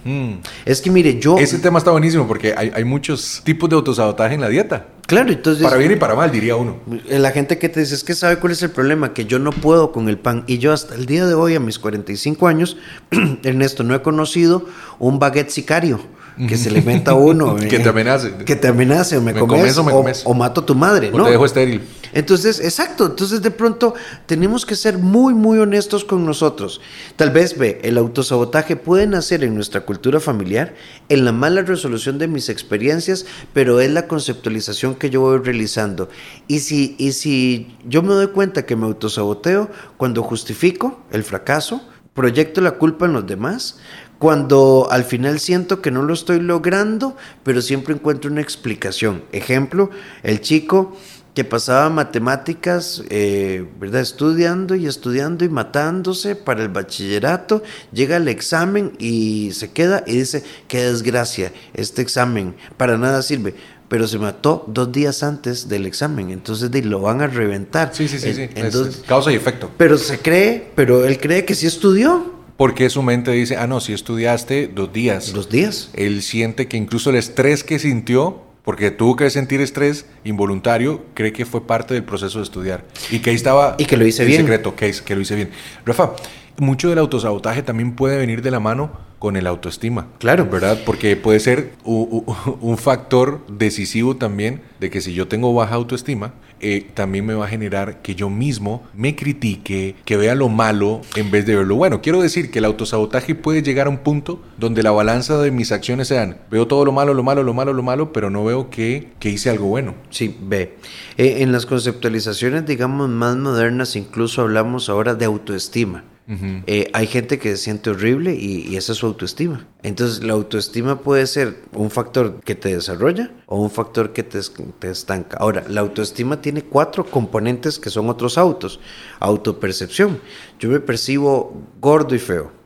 Mm. 0.05 0.35
Es 0.65 0.81
que 0.81 0.91
mire, 0.91 1.21
yo... 1.21 1.39
Ese 1.39 1.59
tema 1.59 1.79
está 1.79 1.91
buenísimo 1.91 2.27
porque 2.27 2.55
hay, 2.57 2.85
muchos 2.85 3.43
tipos 3.45 3.71
de 3.71 3.77
autosabotaje 3.77 4.35
en 4.35 4.41
la 4.41 4.49
dieta. 4.49 4.89
Claro, 5.07 5.31
entonces... 5.31 5.63
Para 5.63 5.77
bien 5.77 5.93
y 5.93 5.97
para 5.97 6.15
mal, 6.15 6.33
diría 6.33 6.57
uno. 6.57 6.79
La 7.09 7.31
gente 7.31 7.59
que 7.59 7.69
te 7.69 7.81
dice, 7.81 7.95
es 7.95 8.05
que 8.05 8.15
sabe 8.15 8.39
cuál 8.39 8.53
es 8.53 8.63
el 8.63 8.71
problema, 8.71 9.13
que 9.13 9.27
yo 9.27 9.39
no 9.39 9.53
puedo 9.53 9.93
con 9.93 10.09
el 10.09 10.19
pan. 10.19 10.45
Y 10.47 10.59
yo 10.59 10.73
hasta 10.73 10.95
el 10.95 11.07
día 11.07 11.27
de 11.27 11.35
hoy, 11.35 11.55
a 11.55 11.61
mis 11.61 11.79
45 11.79 12.49
años, 12.49 12.79
Ernesto, 13.43 13.85
no 13.85 13.95
he 13.95 14.03
conocido 14.03 14.67
un 14.99 15.19
baguette 15.19 15.51
sicario 15.51 16.01
que 16.37 16.57
se 16.57 16.71
le 16.71 16.83
meta 16.83 17.13
a 17.13 17.15
uno. 17.15 17.57
que 17.71 17.79
te 17.79 17.89
amenace. 17.89 18.35
Que 18.45 18.57
te 18.57 18.69
amenace, 18.69 19.17
o 19.17 19.23
me, 19.23 19.33
comes, 19.35 19.77
o, 19.79 19.85
me 19.85 19.93
comes. 19.93 20.23
O, 20.25 20.35
mato 20.35 20.63
a 20.63 20.67
tu 20.67 20.75
madre, 20.75 21.11
o 21.13 21.25
te 21.25 21.31
dejo 21.31 21.45
estéril. 21.45 21.83
Entonces, 22.15 22.61
exacto, 22.61 23.07
entonces 23.07 23.43
de 23.43 23.51
pronto 23.51 23.95
tenemos 24.27 24.65
que 24.65 24.77
ser 24.77 24.99
muy, 24.99 25.35
muy 25.35 25.59
honestos 25.59 26.05
con 26.05 26.25
nosotros. 26.25 26.81
Tal 27.17 27.31
vez, 27.31 27.59
ve, 27.59 27.81
el 27.83 27.99
autosabotaje 27.99 28.77
puede 28.77 29.09
nacer 29.09 29.43
en 29.43 29.57
nuestra 29.57 29.81
cultura 29.81 30.21
familiar, 30.21 30.75
en 31.09 31.25
la 31.25 31.33
mala 31.33 31.63
resolución 31.63 32.19
de 32.19 32.29
mis 32.29 32.49
experiencias, 32.49 33.27
pero 33.53 33.81
es 33.81 33.91
la 33.91 34.07
conceptualización 34.07 34.95
que 34.95 35.11
yo 35.11 35.23
voy 35.23 35.39
realizando. 35.39 36.09
Y 36.47 36.61
si, 36.61 36.95
y 36.99 37.13
si 37.13 37.77
yo 37.85 38.03
me 38.03 38.15
doy 38.15 38.29
cuenta 38.29 38.65
que 38.65 38.77
me 38.77 38.87
autosaboteo 38.87 39.69
cuando 39.97 40.23
justifico 40.23 41.03
el 41.11 41.25
fracaso, 41.25 41.83
proyecto 42.15 42.61
la 42.61 42.73
culpa 42.73 43.07
en 43.07 43.13
los 43.13 43.27
demás, 43.27 43.79
cuando 44.25 44.89
al 44.91 45.05
final 45.05 45.39
siento 45.39 45.83
que 45.83 45.91
no 45.91 46.01
lo 46.01 46.15
estoy 46.15 46.41
logrando, 46.41 47.15
pero 47.43 47.61
siempre 47.61 47.93
encuentro 47.93 48.31
una 48.31 48.41
explicación. 48.41 49.23
Ejemplo, 49.33 49.91
el 50.23 50.41
chico 50.41 50.97
que 51.35 51.45
pasaba 51.45 51.91
matemáticas, 51.91 53.03
eh, 53.11 53.69
¿verdad? 53.79 54.01
Estudiando 54.01 54.77
y 54.77 54.87
estudiando 54.87 55.45
y 55.45 55.51
matándose 55.51 56.37
para 56.37 56.63
el 56.63 56.71
bachillerato, 56.71 57.63
llega 57.93 58.17
al 58.17 58.29
examen 58.29 58.93
y 58.99 59.51
se 59.53 59.73
queda 59.73 60.03
y 60.07 60.17
dice, 60.17 60.43
qué 60.69 60.85
desgracia, 60.85 61.53
este 61.75 62.01
examen 62.01 62.55
para 62.79 62.97
nada 62.97 63.21
sirve. 63.21 63.55
Pero 63.89 64.09
se 64.09 64.19
mató 64.19 64.65
dos 64.69 64.91
días 64.91 65.23
antes 65.23 65.69
del 65.69 65.85
examen, 65.85 66.31
entonces 66.31 66.71
lo 66.87 67.03
van 67.03 67.21
a 67.21 67.27
reventar. 67.27 67.91
Sí, 67.93 68.09
sí, 68.09 68.19
sí, 68.19 68.33
sí. 68.33 68.49
Entonces, 68.55 69.03
causa 69.07 69.31
y 69.31 69.35
efecto. 69.35 69.71
Pero 69.77 69.99
se 69.99 70.19
cree, 70.19 70.73
pero 70.75 71.05
él 71.05 71.21
cree 71.21 71.45
que 71.45 71.55
sí 71.55 71.67
estudió. 71.67 72.34
Porque 72.57 72.89
su 72.89 73.03
mente 73.03 73.33
dice, 73.33 73.57
ah, 73.57 73.67
no, 73.67 73.81
si 73.81 73.93
estudiaste 73.93 74.69
dos 74.69 74.93
días. 74.93 75.33
Dos 75.33 75.51
días. 75.51 75.91
Él 75.95 76.23
siente 76.23 76.69
que 76.69 76.77
incluso 76.77 77.11
el 77.11 77.17
estrés 77.17 77.65
que 77.65 77.79
sintió, 77.79 78.43
porque 78.63 78.91
tuvo 78.91 79.17
que 79.17 79.29
sentir 79.31 79.61
estrés 79.61 80.07
involuntario, 80.23 81.05
cree 81.15 81.33
que 81.33 81.45
fue 81.45 81.67
parte 81.67 81.95
del 81.95 82.05
proceso 82.05 82.39
de 82.39 82.45
estudiar. 82.45 82.85
Y 83.11 83.19
que 83.19 83.31
ahí 83.31 83.37
estaba... 83.37 83.75
Y 83.79 83.87
que 83.87 83.97
lo 83.97 84.07
hice 84.07 84.23
el 84.23 84.29
bien. 84.29 84.43
secreto, 84.43 84.77
que, 84.77 84.93
que 85.05 85.15
lo 85.17 85.21
hice 85.21 85.35
bien. 85.35 85.51
Rafa, 85.85 86.13
mucho 86.59 86.89
del 86.89 86.99
autosabotaje 86.99 87.63
también 87.63 87.97
puede 87.97 88.17
venir 88.17 88.41
de 88.41 88.51
la 88.53 88.61
mano 88.61 89.04
con 89.19 89.37
el 89.37 89.47
autoestima. 89.47 90.09
Claro. 90.19 90.49
¿Verdad? 90.51 90.79
Porque 90.85 91.17
puede 91.17 91.41
ser 91.41 91.73
un 91.85 92.79
factor 92.79 93.41
decisivo 93.49 94.17
también 94.17 94.63
de 94.81 94.91
que 94.91 95.01
si 95.01 95.15
yo 95.15 95.29
tengo 95.29 95.55
baja 95.55 95.75
autoestima, 95.75 96.35
eh, 96.61 96.87
también 96.95 97.27
me 97.27 97.35
va 97.35 97.45
a 97.45 97.49
generar 97.49 98.01
que 98.01 98.15
yo 98.15 98.31
mismo 98.31 98.83
me 98.95 99.15
critique, 99.15 99.97
que 100.05 100.17
vea 100.17 100.35
lo 100.35 100.49
malo 100.49 101.03
en 101.15 101.31
vez 101.31 101.45
de 101.45 101.57
ver 101.57 101.67
lo 101.67 101.77
bueno. 101.77 102.01
Quiero 102.01 102.23
decir 102.23 102.51
que 102.51 102.61
el 102.61 102.65
autosabotaje 102.65 103.35
puede 103.35 103.63
llegar 103.63 103.87
a 103.87 103.91
un 103.91 103.99
punto 103.99 104.41
donde 104.57 104.83
la 104.83 104.91
balanza 104.91 105.37
de 105.43 105.51
mis 105.51 105.73
acciones 105.73 106.09
sean, 106.09 106.39
veo 106.51 106.67
todo 106.67 106.85
lo 106.87 106.93
malo, 106.93 107.13
lo 107.13 107.23
malo, 107.23 107.43
lo 107.43 107.53
malo, 107.53 107.73
lo 107.75 107.83
malo, 107.83 108.13
pero 108.15 108.31
no 108.31 108.45
veo 108.45 108.71
que, 108.71 109.09
que 109.19 109.29
hice 109.29 109.51
algo 109.51 109.67
bueno. 109.67 109.95
Sí, 110.09 110.39
ve. 110.41 110.79
Eh, 111.19 111.43
en 111.43 111.53
las 111.53 111.67
conceptualizaciones, 111.67 112.65
digamos, 112.65 113.11
más 113.11 113.37
modernas, 113.37 113.95
incluso 113.95 114.41
hablamos 114.41 114.89
ahora 114.89 115.15
de 115.15 115.27
autoestima. 115.27 116.05
Eh, 116.27 116.91
hay 116.95 117.07
gente 117.07 117.39
que 117.39 117.51
se 117.51 117.57
siente 117.59 117.91
horrible 117.91 118.35
y, 118.35 118.77
esa 118.77 118.93
es 118.93 118.99
su 118.99 119.07
autoestima. 119.07 119.67
Entonces 119.83 120.23
la 120.25 120.33
autoestima 120.33 121.01
puede 121.01 121.27
ser 121.27 121.57
un 121.73 121.91
factor 121.91 122.41
que 122.41 122.55
te 122.55 122.75
desarrolla 122.75 123.31
o 123.47 123.61
un 123.61 123.71
factor 123.71 124.13
que 124.13 124.23
te, 124.23 124.41
te, 124.79 124.91
estanca. 124.91 125.37
Ahora, 125.39 125.65
la 125.69 125.83
autoestima 125.83 126.41
tiene 126.41 126.63
cuatro 126.63 127.05
componentes 127.05 127.79
que 127.79 127.91
son 127.91 128.09
otros 128.09 128.39
autos. 128.39 128.81
Autopercepción. 129.21 130.21
Yo 130.59 130.71
me 130.71 130.81
percibo 130.81 131.63
gordo 131.81 132.15
y 132.15 132.19
feo 132.19 132.64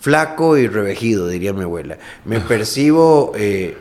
flaco 0.00 0.56
y 0.56 0.66
revejido, 0.66 1.28
diría 1.28 1.52
mi 1.52 1.62
abuela. 1.62 1.98
Me 2.24 2.40
percibo... 2.40 3.32
Eh, 3.36 3.76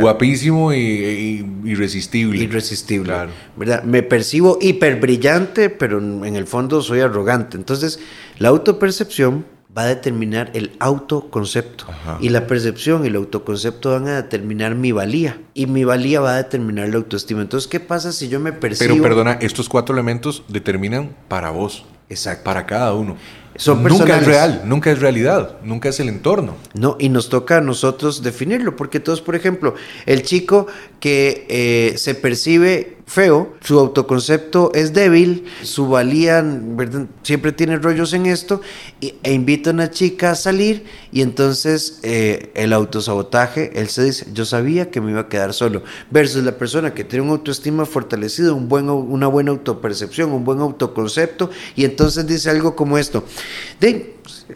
Guapísimo 0.00 0.72
y, 0.72 1.44
irresistible. 1.64 2.42
Irresistible. 2.42 3.12
¿verdad? 3.56 3.82
Me 3.82 4.02
percibo 4.02 4.58
hiperbrillante, 4.60 5.68
pero 5.68 5.98
en 5.98 6.36
el 6.36 6.46
fondo 6.46 6.80
soy 6.80 7.00
arrogante. 7.00 7.56
Entonces, 7.56 7.98
la 8.38 8.48
autopercepción 8.48 9.44
va 9.76 9.82
a 9.82 9.86
determinar 9.86 10.50
el 10.54 10.72
autoconcepto. 10.78 11.86
Y 12.20 12.30
la 12.30 12.46
percepción 12.46 13.04
y 13.04 13.08
el 13.08 13.16
autoconcepto 13.16 13.90
van 13.90 14.08
a 14.08 14.22
determinar 14.22 14.74
mi 14.74 14.92
valía. 14.92 15.40
Y 15.54 15.66
mi 15.66 15.84
valía 15.84 16.20
va 16.20 16.34
a 16.34 16.36
determinar 16.36 16.88
la 16.88 16.96
autoestima. 16.96 17.42
Entonces, 17.42 17.68
¿qué 17.68 17.80
pasa 17.80 18.12
si 18.12 18.28
yo 18.28 18.40
me 18.40 18.52
percibo... 18.52 18.92
Pero 18.92 19.02
perdona, 19.02 19.32
estos 19.40 19.68
cuatro 19.68 19.94
elementos 19.94 20.44
determinan 20.48 21.14
para 21.28 21.50
vos. 21.50 21.84
Exacto. 22.08 22.44
Para 22.44 22.64
cada 22.64 22.94
uno. 22.94 23.16
Son 23.58 23.82
nunca 23.82 24.18
es 24.18 24.26
real, 24.26 24.62
nunca 24.64 24.90
es 24.92 25.00
realidad, 25.00 25.56
nunca 25.64 25.88
es 25.88 25.98
el 26.00 26.08
entorno. 26.08 26.54
No, 26.74 26.96
y 26.98 27.08
nos 27.08 27.28
toca 27.28 27.58
a 27.58 27.60
nosotros 27.60 28.22
definirlo, 28.22 28.76
porque 28.76 29.00
todos, 29.00 29.20
por 29.20 29.34
ejemplo, 29.34 29.74
el 30.06 30.22
chico 30.22 30.68
que 31.00 31.44
eh, 31.48 31.98
se 31.98 32.14
percibe 32.14 32.97
feo, 33.08 33.54
su 33.60 33.78
autoconcepto 33.78 34.70
es 34.74 34.92
débil, 34.92 35.46
su 35.62 35.88
valía 35.88 36.42
¿verdad? 36.44 37.06
siempre 37.22 37.52
tiene 37.52 37.78
rollos 37.78 38.12
en 38.12 38.26
esto, 38.26 38.60
y- 39.00 39.14
e 39.22 39.32
invita 39.32 39.70
a 39.70 39.72
una 39.72 39.90
chica 39.90 40.32
a 40.32 40.34
salir 40.34 40.84
y 41.10 41.22
entonces 41.22 42.00
eh, 42.02 42.50
el 42.54 42.72
autosabotaje, 42.74 43.72
él 43.80 43.88
se 43.88 44.04
dice, 44.04 44.26
yo 44.34 44.44
sabía 44.44 44.90
que 44.90 45.00
me 45.00 45.10
iba 45.10 45.22
a 45.22 45.28
quedar 45.28 45.54
solo, 45.54 45.82
versus 46.10 46.44
la 46.44 46.58
persona 46.58 46.92
que 46.92 47.02
tiene 47.02 47.24
un 47.24 47.30
autoestima 47.30 47.86
fortalecido, 47.86 48.54
un 48.54 48.68
buen, 48.68 48.90
una 48.90 49.26
buena 49.26 49.52
autopercepción, 49.52 50.30
un 50.30 50.44
buen 50.44 50.60
autoconcepto, 50.60 51.50
y 51.74 51.84
entonces 51.86 52.26
dice 52.26 52.50
algo 52.50 52.76
como 52.76 52.98
esto, 52.98 53.24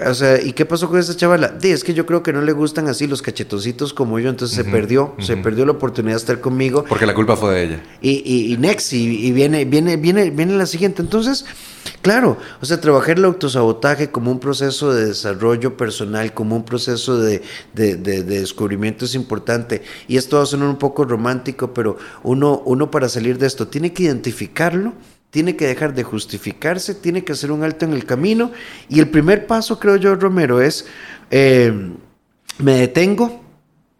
o 0.06 0.14
sea, 0.14 0.40
¿y 0.42 0.52
qué 0.52 0.64
pasó 0.66 0.88
con 0.88 0.98
esta 0.98 1.16
chavala? 1.16 1.48
De, 1.48 1.72
es 1.72 1.84
que 1.84 1.94
yo 1.94 2.06
creo 2.06 2.22
que 2.22 2.32
no 2.32 2.40
le 2.42 2.52
gustan 2.52 2.88
así 2.88 3.06
los 3.06 3.22
cachetoncitos 3.22 3.92
como 3.92 4.18
yo, 4.18 4.30
entonces 4.30 4.56
se 4.56 4.64
perdió, 4.64 5.14
se 5.18 5.36
perdió 5.36 5.64
la 5.66 5.72
oportunidad 5.72 6.14
de 6.14 6.18
estar 6.20 6.40
conmigo. 6.40 6.84
Porque 6.88 7.06
la 7.06 7.14
culpa 7.14 7.36
fue 7.36 7.54
de 7.54 7.62
ella. 7.64 7.82
Y, 8.00 8.22
y, 8.24 8.52
y 8.52 8.56
next, 8.56 8.92
y, 8.92 9.26
y 9.26 9.32
viene, 9.32 9.64
viene, 9.64 9.96
viene, 9.96 10.30
viene 10.30 10.54
la 10.56 10.66
siguiente. 10.66 11.02
Entonces, 11.02 11.44
claro, 12.00 12.36
o 12.60 12.66
sea, 12.66 12.80
trabajar 12.80 13.18
el 13.18 13.24
autosabotaje 13.24 14.10
como 14.10 14.30
un 14.30 14.40
proceso 14.40 14.92
de 14.92 15.06
desarrollo 15.06 15.76
personal, 15.76 16.32
como 16.34 16.56
un 16.56 16.64
proceso 16.64 17.18
de, 17.20 17.42
de, 17.74 17.96
de- 17.96 18.22
de 18.22 18.40
descubrimiento 18.40 19.04
es 19.04 19.14
importante. 19.14 19.82
Y 20.08 20.16
esto 20.16 20.36
va 20.38 20.42
a 20.44 20.46
sonar 20.46 20.68
un 20.68 20.78
poco 20.78 21.04
romántico, 21.04 21.72
pero 21.74 21.96
uno, 22.22 22.62
uno 22.64 22.90
para 22.90 23.08
salir 23.08 23.38
de 23.38 23.46
esto 23.46 23.68
tiene 23.68 23.92
que 23.92 24.04
identificarlo. 24.04 24.92
Tiene 25.32 25.56
que 25.56 25.66
dejar 25.66 25.94
de 25.94 26.02
justificarse, 26.02 26.94
tiene 26.94 27.24
que 27.24 27.32
hacer 27.32 27.52
un 27.52 27.64
alto 27.64 27.86
en 27.86 27.94
el 27.94 28.04
camino. 28.04 28.52
Y 28.90 29.00
el 29.00 29.08
primer 29.08 29.46
paso, 29.46 29.78
creo 29.78 29.96
yo, 29.96 30.14
Romero, 30.14 30.60
es 30.60 30.84
eh, 31.30 31.72
me 32.58 32.74
detengo 32.74 33.42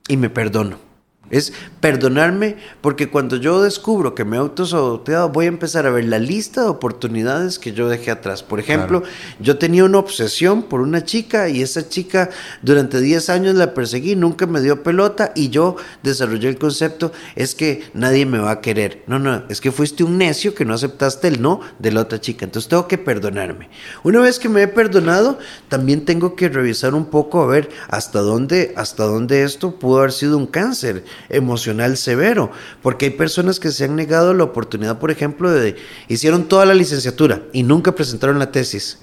y 0.08 0.18
me 0.18 0.28
perdono. 0.28 0.91
Es 1.32 1.52
perdonarme 1.80 2.56
porque 2.82 3.08
cuando 3.08 3.36
yo 3.36 3.62
descubro 3.62 4.14
que 4.14 4.24
me 4.24 4.36
he 4.36 4.38
autosaboteado 4.38 5.30
voy 5.30 5.46
a 5.46 5.48
empezar 5.48 5.86
a 5.86 5.90
ver 5.90 6.04
la 6.04 6.18
lista 6.18 6.62
de 6.62 6.68
oportunidades 6.68 7.58
que 7.58 7.72
yo 7.72 7.88
dejé 7.88 8.10
atrás. 8.10 8.42
Por 8.42 8.60
ejemplo, 8.60 9.02
yo 9.40 9.58
tenía 9.58 9.84
una 9.84 9.98
obsesión 9.98 10.62
por 10.62 10.82
una 10.82 11.04
chica 11.04 11.48
y 11.48 11.62
esa 11.62 11.88
chica 11.88 12.28
durante 12.60 13.00
10 13.00 13.30
años 13.30 13.54
la 13.56 13.72
perseguí, 13.74 14.14
nunca 14.14 14.46
me 14.46 14.60
dio 14.60 14.82
pelota 14.82 15.32
y 15.34 15.48
yo 15.48 15.76
desarrollé 16.02 16.50
el 16.50 16.58
concepto 16.58 17.12
es 17.34 17.54
que 17.54 17.82
nadie 17.94 18.26
me 18.26 18.38
va 18.38 18.50
a 18.50 18.60
querer. 18.60 19.02
No, 19.06 19.18
no, 19.18 19.44
es 19.48 19.60
que 19.60 19.72
fuiste 19.72 20.04
un 20.04 20.18
necio 20.18 20.54
que 20.54 20.66
no 20.66 20.74
aceptaste 20.74 21.28
el 21.28 21.40
no 21.40 21.60
de 21.78 21.92
la 21.92 22.02
otra 22.02 22.20
chica. 22.20 22.44
Entonces 22.44 22.68
tengo 22.68 22.86
que 22.86 22.98
perdonarme. 22.98 23.70
Una 24.02 24.20
vez 24.20 24.38
que 24.38 24.50
me 24.50 24.62
he 24.62 24.68
perdonado, 24.68 25.38
también 25.68 26.04
tengo 26.04 26.36
que 26.36 26.50
revisar 26.50 26.94
un 26.94 27.06
poco 27.06 27.42
a 27.42 27.46
ver 27.46 27.70
hasta 27.88 28.20
dónde, 28.20 28.74
hasta 28.76 29.04
dónde 29.04 29.44
esto 29.44 29.78
pudo 29.78 30.00
haber 30.00 30.12
sido 30.12 30.36
un 30.36 30.46
cáncer 30.46 31.04
emocional 31.28 31.96
severo, 31.96 32.50
porque 32.82 33.06
hay 33.06 33.10
personas 33.12 33.60
que 33.60 33.70
se 33.70 33.84
han 33.84 33.96
negado 33.96 34.34
la 34.34 34.44
oportunidad, 34.44 34.98
por 34.98 35.10
ejemplo, 35.10 35.50
de 35.50 35.76
hicieron 36.08 36.44
toda 36.44 36.66
la 36.66 36.74
licenciatura 36.74 37.42
y 37.52 37.62
nunca 37.62 37.94
presentaron 37.94 38.38
la 38.38 38.50
tesis. 38.50 38.98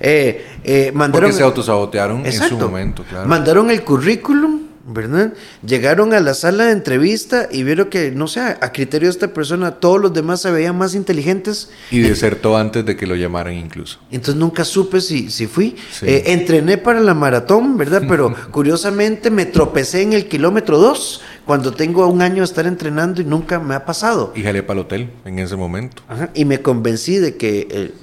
Eh, 0.00 0.44
eh, 0.64 0.92
mandaron, 0.92 1.28
Porque 1.28 1.36
se 1.36 1.42
autosabotearon 1.42 2.26
en 2.26 2.32
su 2.32 2.56
momento, 2.56 3.04
claro. 3.08 3.28
Mandaron 3.28 3.70
el 3.70 3.82
currículum, 3.82 4.63
¿verdad? 4.86 5.32
Llegaron 5.66 6.12
a 6.12 6.20
la 6.20 6.34
sala 6.34 6.66
de 6.66 6.72
entrevista 6.72 7.48
y 7.50 7.62
vieron 7.62 7.88
que, 7.88 8.10
no 8.10 8.26
sé, 8.26 8.40
a 8.40 8.72
criterio 8.72 9.08
de 9.08 9.12
esta 9.12 9.28
persona, 9.32 9.72
todos 9.72 10.00
los 10.00 10.12
demás 10.12 10.40
se 10.40 10.50
veían 10.50 10.76
más 10.76 10.94
inteligentes. 10.94 11.70
Y 11.90 12.00
desertó 12.00 12.56
antes 12.56 12.84
de 12.84 12.96
que 12.96 13.06
lo 13.06 13.14
llamaran 13.14 13.54
incluso. 13.54 13.98
Entonces 14.10 14.36
nunca 14.36 14.64
supe 14.64 15.00
si, 15.00 15.30
si 15.30 15.46
fui. 15.46 15.76
Sí. 15.90 16.06
Eh, 16.06 16.24
entrené 16.26 16.78
para 16.78 17.00
la 17.00 17.14
maratón, 17.14 17.76
¿verdad? 17.76 18.02
Pero 18.08 18.34
curiosamente 18.50 19.30
me 19.30 19.46
tropecé 19.46 20.02
en 20.02 20.12
el 20.12 20.28
kilómetro 20.28 20.78
2 20.78 21.22
cuando 21.44 21.72
tengo 21.72 22.06
un 22.06 22.22
año 22.22 22.36
de 22.36 22.44
estar 22.44 22.66
entrenando 22.66 23.20
y 23.20 23.24
nunca 23.24 23.58
me 23.58 23.74
ha 23.74 23.84
pasado. 23.84 24.32
Y 24.34 24.42
jalé 24.42 24.62
para 24.62 24.80
el 24.80 24.86
hotel 24.86 25.10
en 25.24 25.38
ese 25.38 25.56
momento. 25.56 26.02
Ajá, 26.08 26.30
Y 26.34 26.44
me 26.44 26.60
convencí 26.60 27.16
de 27.16 27.36
que, 27.36 27.68
eh, 27.70 27.94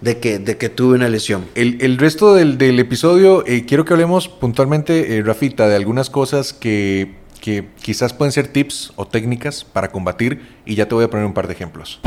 de 0.00 0.18
que, 0.18 0.38
de 0.38 0.56
que 0.56 0.68
tuve 0.68 0.96
una 0.96 1.08
lesión. 1.08 1.46
El, 1.54 1.78
el 1.80 1.98
resto 1.98 2.34
del, 2.34 2.58
del 2.58 2.78
episodio, 2.78 3.44
eh, 3.46 3.64
quiero 3.66 3.84
que 3.84 3.92
hablemos 3.92 4.28
puntualmente, 4.28 5.16
eh, 5.16 5.22
Rafita, 5.22 5.68
de 5.68 5.76
algunas 5.76 6.10
cosas 6.10 6.52
que, 6.52 7.14
que 7.40 7.68
quizás 7.82 8.12
pueden 8.12 8.32
ser 8.32 8.48
tips 8.48 8.92
o 8.96 9.06
técnicas 9.06 9.64
para 9.64 9.90
combatir 9.90 10.40
y 10.64 10.76
ya 10.76 10.86
te 10.86 10.94
voy 10.94 11.04
a 11.04 11.10
poner 11.10 11.26
un 11.26 11.34
par 11.34 11.48
de 11.48 11.54
ejemplos. 11.54 12.00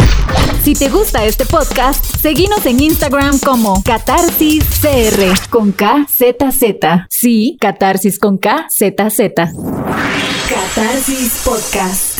Si 0.63 0.73
te 0.73 0.89
gusta 0.89 1.25
este 1.25 1.45
podcast, 1.45 2.03
seguinos 2.21 2.65
en 2.65 2.79
Instagram 2.79 3.39
como 3.39 3.83
Catarsis 3.83 4.63
CR 4.81 5.49
con 5.49 5.73
K 5.73 6.07
Z 6.09 6.51
Z. 6.51 7.07
Sí, 7.09 7.57
Catarsis 7.59 8.17
con 8.17 8.37
K 8.37 8.65
Z 8.69 9.09
Z. 9.09 9.51
Catarsis 10.49 11.41
Podcast. 11.43 12.14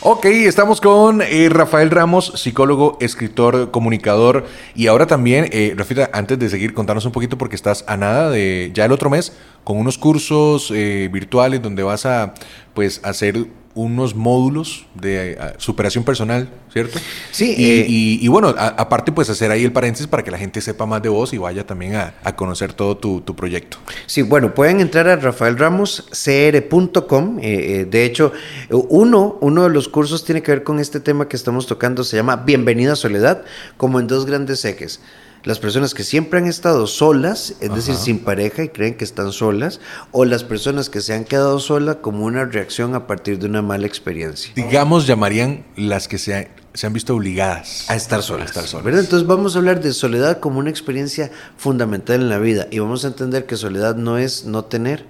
Ok, 0.00 0.26
estamos 0.26 0.80
con 0.80 1.22
eh, 1.22 1.48
Rafael 1.50 1.90
Ramos, 1.90 2.32
psicólogo, 2.36 2.96
escritor, 3.00 3.72
comunicador 3.72 4.46
y 4.76 4.86
ahora 4.86 5.08
también, 5.08 5.48
eh, 5.50 5.74
Rafita, 5.76 6.08
antes 6.12 6.38
de 6.38 6.48
seguir, 6.48 6.72
contanos 6.72 7.04
un 7.04 7.10
poquito 7.10 7.36
porque 7.36 7.56
estás 7.56 7.84
a 7.88 7.96
nada 7.96 8.30
de 8.30 8.70
ya 8.72 8.84
el 8.84 8.92
otro 8.92 9.10
mes 9.10 9.36
con 9.64 9.76
unos 9.76 9.98
cursos 9.98 10.70
eh, 10.72 11.10
virtuales 11.12 11.60
donde 11.62 11.82
vas 11.82 12.06
a 12.06 12.34
pues 12.74 13.00
hacer 13.02 13.48
unos 13.74 14.14
módulos 14.14 14.86
de 14.94 15.32
eh, 15.32 15.38
superación 15.58 16.04
personal, 16.04 16.48
¿cierto? 16.72 16.98
Sí, 17.30 17.54
Y, 17.56 17.70
eh, 17.70 17.86
y- 17.88 18.18
y 18.24 18.28
bueno, 18.28 18.54
a- 18.56 18.68
aparte 18.68 19.12
pues 19.12 19.28
hacer 19.30 19.50
ahí 19.50 19.64
el 19.64 19.72
paréntesis 19.72 20.06
para 20.06 20.22
que 20.22 20.30
la 20.30 20.38
gente 20.38 20.60
sepa 20.60 20.86
más 20.86 21.02
de 21.02 21.08
vos 21.08 21.32
y 21.32 21.38
vaya 21.38 21.66
también 21.66 21.94
a, 21.96 22.14
a 22.24 22.36
conocer 22.36 22.72
todo 22.72 22.96
tu, 22.96 23.20
tu 23.20 23.34
proyecto. 23.36 23.78
Sí, 24.06 24.22
bueno, 24.22 24.54
pueden 24.54 24.80
entrar 24.80 25.08
a 25.08 25.16
rafaelramoscr.com. 25.16 27.38
eh, 27.40 27.80
eh, 27.80 27.84
de 27.90 28.04
hecho, 28.04 28.32
uno, 28.70 29.38
uno 29.40 29.64
de 29.64 29.70
los 29.70 29.88
cursos 29.88 30.24
tiene 30.24 30.42
que 30.42 30.52
ver 30.52 30.62
con 30.64 30.78
este 30.80 31.00
tema 31.00 31.28
que 31.28 31.36
estamos 31.36 31.66
tocando. 31.66 32.04
Se 32.04 32.16
llama 32.16 32.36
Bienvenida 32.36 32.92
a 32.92 32.96
Soledad, 32.96 33.42
como 33.76 34.00
en 34.00 34.06
dos 34.06 34.26
grandes 34.26 34.64
ejes. 34.64 35.00
Las 35.44 35.60
personas 35.60 35.94
que 35.94 36.02
siempre 36.02 36.40
han 36.40 36.46
estado 36.46 36.88
solas, 36.88 37.54
es 37.60 37.72
decir, 37.72 37.94
sin 37.94 38.18
pareja 38.18 38.64
y 38.64 38.70
creen 38.70 38.96
que 38.96 39.04
están 39.04 39.30
solas, 39.32 39.80
o 40.10 40.24
las 40.24 40.42
personas 40.42 40.90
que 40.90 41.00
se 41.00 41.14
han 41.14 41.24
quedado 41.24 41.60
solas 41.60 41.98
como 42.02 42.24
una 42.24 42.44
reacción 42.44 42.96
a 42.96 43.06
partir 43.06 43.38
de 43.38 43.46
una 43.46 43.62
mala 43.62 43.86
experiencia. 43.86 44.50
Digamos, 44.56 45.06
llamarían 45.06 45.64
las 45.76 46.08
que 46.08 46.18
se, 46.18 46.48
se 46.78 46.86
han 46.86 46.92
visto 46.92 47.16
obligadas 47.16 47.90
A 47.90 47.96
estar 47.96 48.22
solas. 48.22 48.46
A 48.46 48.50
estar 48.50 48.66
solas. 48.68 48.84
¿verdad? 48.84 49.00
Entonces 49.00 49.26
vamos 49.26 49.56
a 49.56 49.58
hablar 49.58 49.80
de 49.80 49.92
soledad 49.92 50.38
como 50.38 50.60
una 50.60 50.70
experiencia 50.70 51.32
fundamental 51.56 52.20
en 52.20 52.28
la 52.28 52.38
vida 52.38 52.68
y 52.70 52.78
vamos 52.78 53.04
a 53.04 53.08
entender 53.08 53.46
que 53.46 53.56
soledad 53.56 53.96
no 53.96 54.16
es 54.16 54.44
no 54.44 54.64
tener 54.66 55.04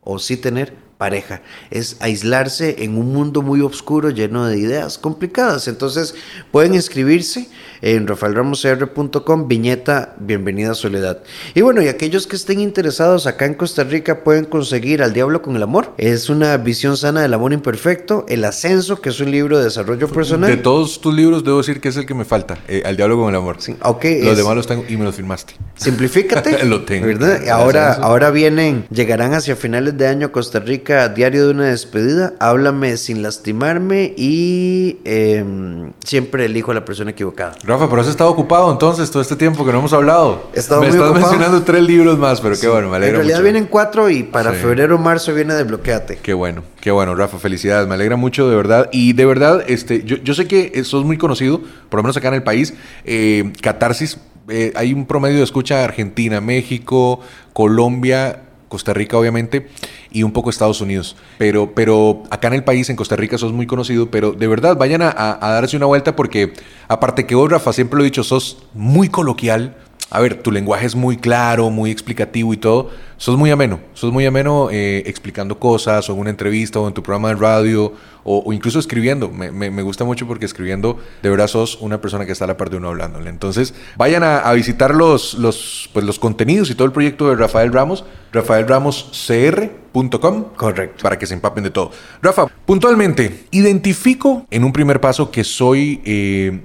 o 0.00 0.18
sí 0.18 0.38
tener 0.38 0.74
pareja, 1.02 1.42
es 1.72 1.96
aislarse 1.98 2.76
en 2.84 2.96
un 2.96 3.12
mundo 3.12 3.42
muy 3.42 3.60
oscuro 3.60 4.10
lleno 4.10 4.46
de 4.46 4.56
ideas 4.56 4.98
complicadas. 4.98 5.66
Entonces 5.66 6.14
pueden 6.52 6.74
inscribirse 6.76 7.48
en 7.80 8.06
rafaelramosr.com, 8.06 9.48
viñeta 9.48 10.14
Bienvenida 10.20 10.70
a 10.70 10.74
Soledad. 10.74 11.18
Y 11.56 11.62
bueno, 11.62 11.82
y 11.82 11.88
aquellos 11.88 12.28
que 12.28 12.36
estén 12.36 12.60
interesados 12.60 13.26
acá 13.26 13.46
en 13.46 13.54
Costa 13.54 13.82
Rica 13.82 14.22
pueden 14.22 14.44
conseguir 14.44 15.02
Al 15.02 15.12
Diablo 15.12 15.42
con 15.42 15.56
el 15.56 15.64
Amor. 15.64 15.92
Es 15.98 16.30
una 16.30 16.56
visión 16.56 16.96
sana 16.96 17.22
del 17.22 17.34
amor 17.34 17.52
imperfecto, 17.52 18.24
El 18.28 18.44
Ascenso, 18.44 19.00
que 19.00 19.08
es 19.08 19.18
un 19.18 19.32
libro 19.32 19.58
de 19.58 19.64
desarrollo 19.64 20.06
personal. 20.06 20.48
De 20.48 20.56
todos 20.56 21.00
tus 21.00 21.12
libros, 21.12 21.42
debo 21.42 21.58
decir 21.58 21.80
que 21.80 21.88
es 21.88 21.96
el 21.96 22.06
que 22.06 22.14
me 22.14 22.24
falta, 22.24 22.58
eh, 22.68 22.82
Al 22.86 22.96
diálogo 22.96 23.22
con 23.22 23.30
el 23.34 23.40
amor. 23.40 23.56
Sí, 23.58 23.74
ok, 23.82 24.04
Los 24.04 24.28
es- 24.32 24.36
demás 24.36 24.54
los 24.54 24.66
tengo 24.68 24.84
y 24.88 24.96
me 24.96 25.02
los 25.04 25.16
firmaste. 25.16 25.54
Simplifícate. 25.74 26.64
Lo 26.72 26.84
tengo. 26.84 27.08
ahora, 27.50 27.94
ahora 27.94 28.30
vienen, 28.30 28.86
llegarán 28.90 29.34
hacia 29.34 29.56
finales 29.56 29.98
de 29.98 30.06
año 30.06 30.26
a 30.28 30.32
Costa 30.32 30.60
Rica, 30.60 30.91
diario 31.08 31.46
de 31.46 31.50
una 31.52 31.64
despedida. 31.66 32.34
Háblame 32.38 32.96
sin 32.96 33.22
lastimarme 33.22 34.14
y 34.16 34.98
em, 35.04 35.92
siempre 36.04 36.44
elijo 36.46 36.70
a 36.70 36.74
la 36.74 36.84
persona 36.84 37.10
equivocada. 37.10 37.54
Rafa, 37.64 37.88
pero 37.88 38.02
has 38.02 38.08
estado 38.08 38.30
ocupado 38.30 38.70
entonces 38.72 39.10
todo 39.10 39.22
este 39.22 39.36
tiempo 39.36 39.64
que 39.64 39.72
no 39.72 39.78
hemos 39.80 39.92
hablado. 39.92 40.50
He 40.54 40.58
estado 40.60 40.80
me 40.80 40.88
muy 40.88 40.96
estás 40.96 41.10
ocupado. 41.10 41.30
mencionando 41.30 41.64
tres 41.64 41.82
libros 41.82 42.18
más, 42.18 42.40
pero 42.40 42.54
qué 42.60 42.68
bueno, 42.68 42.88
me 42.88 42.96
En 42.96 43.02
alegra 43.02 43.16
realidad 43.18 43.36
mucho. 43.38 43.42
vienen 43.44 43.66
cuatro 43.66 44.10
y 44.10 44.22
para 44.22 44.52
Sí. 44.52 44.58
febrero 44.60 44.96
o 44.96 44.98
marzo 44.98 45.34
viene 45.34 45.54
Desbloqueate. 45.54 46.16
Qué 46.22 46.34
bueno, 46.34 46.62
qué 46.80 46.90
bueno, 46.90 47.14
Rafa, 47.14 47.38
felicidades, 47.38 47.88
me 47.88 47.94
alegra 47.94 48.16
mucho 48.16 48.48
de 48.48 48.56
verdad. 48.56 48.88
Y 48.92 49.12
de 49.14 49.24
verdad, 49.26 49.64
este, 49.66 50.02
yo, 50.04 50.16
yo 50.16 50.34
sé 50.34 50.46
que 50.46 50.72
eh, 50.74 50.84
sos 50.84 51.04
muy 51.04 51.18
conocido, 51.18 51.60
por 51.88 51.98
lo 51.98 52.04
menos 52.04 52.16
acá 52.16 52.28
en 52.28 52.34
el 52.34 52.42
país, 52.42 52.74
eh, 53.04 53.52
Catarsis, 53.60 54.18
eh, 54.48 54.72
hay 54.74 54.92
un 54.92 55.06
promedio 55.06 55.38
de 55.38 55.44
escucha 55.44 55.84
Argentina, 55.84 56.40
México, 56.40 57.20
Colombia, 57.52 58.41
Costa 58.72 58.94
Rica 58.94 59.18
obviamente, 59.18 59.68
y 60.10 60.22
un 60.22 60.32
poco 60.32 60.48
Estados 60.50 60.80
Unidos. 60.80 61.14
Pero, 61.38 61.72
pero 61.74 62.22
acá 62.30 62.48
en 62.48 62.54
el 62.54 62.64
país, 62.64 62.88
en 62.88 62.96
Costa 62.96 63.16
Rica, 63.16 63.36
sos 63.36 63.52
muy 63.52 63.66
conocido, 63.66 64.10
pero 64.10 64.32
de 64.32 64.46
verdad, 64.48 64.76
vayan 64.76 65.02
a, 65.02 65.10
a- 65.10 65.52
darse 65.52 65.76
una 65.76 65.84
vuelta 65.86 66.16
porque 66.16 66.54
aparte 66.88 67.26
que 67.26 67.34
vos, 67.34 67.50
Rafa, 67.50 67.72
siempre 67.74 67.98
lo 67.98 68.02
he 68.02 68.06
dicho, 68.06 68.24
sos 68.24 68.58
muy 68.74 69.08
coloquial, 69.10 69.76
a 70.14 70.20
ver, 70.20 70.42
tu 70.42 70.52
lenguaje 70.52 70.84
es 70.84 70.94
muy 70.94 71.16
claro, 71.16 71.70
muy 71.70 71.90
explicativo 71.90 72.52
y 72.52 72.58
todo. 72.58 72.90
Sos 73.16 73.38
muy 73.38 73.50
ameno, 73.50 73.80
sos 73.94 74.12
muy 74.12 74.26
ameno 74.26 74.68
eh, 74.70 75.02
explicando 75.06 75.58
cosas 75.58 76.10
o 76.10 76.12
en 76.12 76.18
una 76.18 76.28
entrevista 76.28 76.78
o 76.80 76.86
en 76.86 76.92
tu 76.92 77.02
programa 77.02 77.30
de 77.30 77.36
radio 77.36 77.94
o, 78.22 78.52
incluso 78.52 78.78
escribiendo. 78.78 79.30
Me, 79.30 79.50
me, 79.50 79.80
gusta 79.80 80.04
mucho 80.04 80.26
porque 80.26 80.44
escribiendo 80.44 80.98
de 81.22 81.30
verdad 81.30 81.46
sos 81.46 81.78
una 81.80 82.02
persona 82.02 82.26
que 82.26 82.32
está 82.32 82.44
a 82.44 82.48
la 82.48 82.58
par 82.58 82.68
de 82.68 82.76
uno 82.76 82.88
hablándole. 82.88 83.30
Entonces, 83.30 83.72
vayan 83.96 84.22
a, 84.22 84.40
a 84.40 84.52
visitar 84.52 84.94
los, 84.94 85.32
los, 85.32 85.88
pues, 85.94 86.04
los 86.04 86.18
contenidos 86.18 86.68
y 86.68 86.74
todo 86.74 86.84
el 86.84 86.92
proyecto 86.92 87.30
de 87.30 87.36
Rafael 87.36 87.72
Ramos, 87.72 88.04
rafaelramoscr.com. 88.32 90.44
Correcto. 90.56 91.02
Para 91.02 91.18
que 91.18 91.26
se 91.26 91.32
empapen 91.32 91.64
de 91.64 91.70
todo. 91.70 91.90
Rafa, 92.20 92.48
puntualmente, 92.66 93.46
identifico 93.50 94.46
en 94.50 94.64
un 94.64 94.74
primer 94.74 95.00
paso 95.00 95.30
que 95.30 95.42
soy 95.42 96.02
eh, 96.04 96.60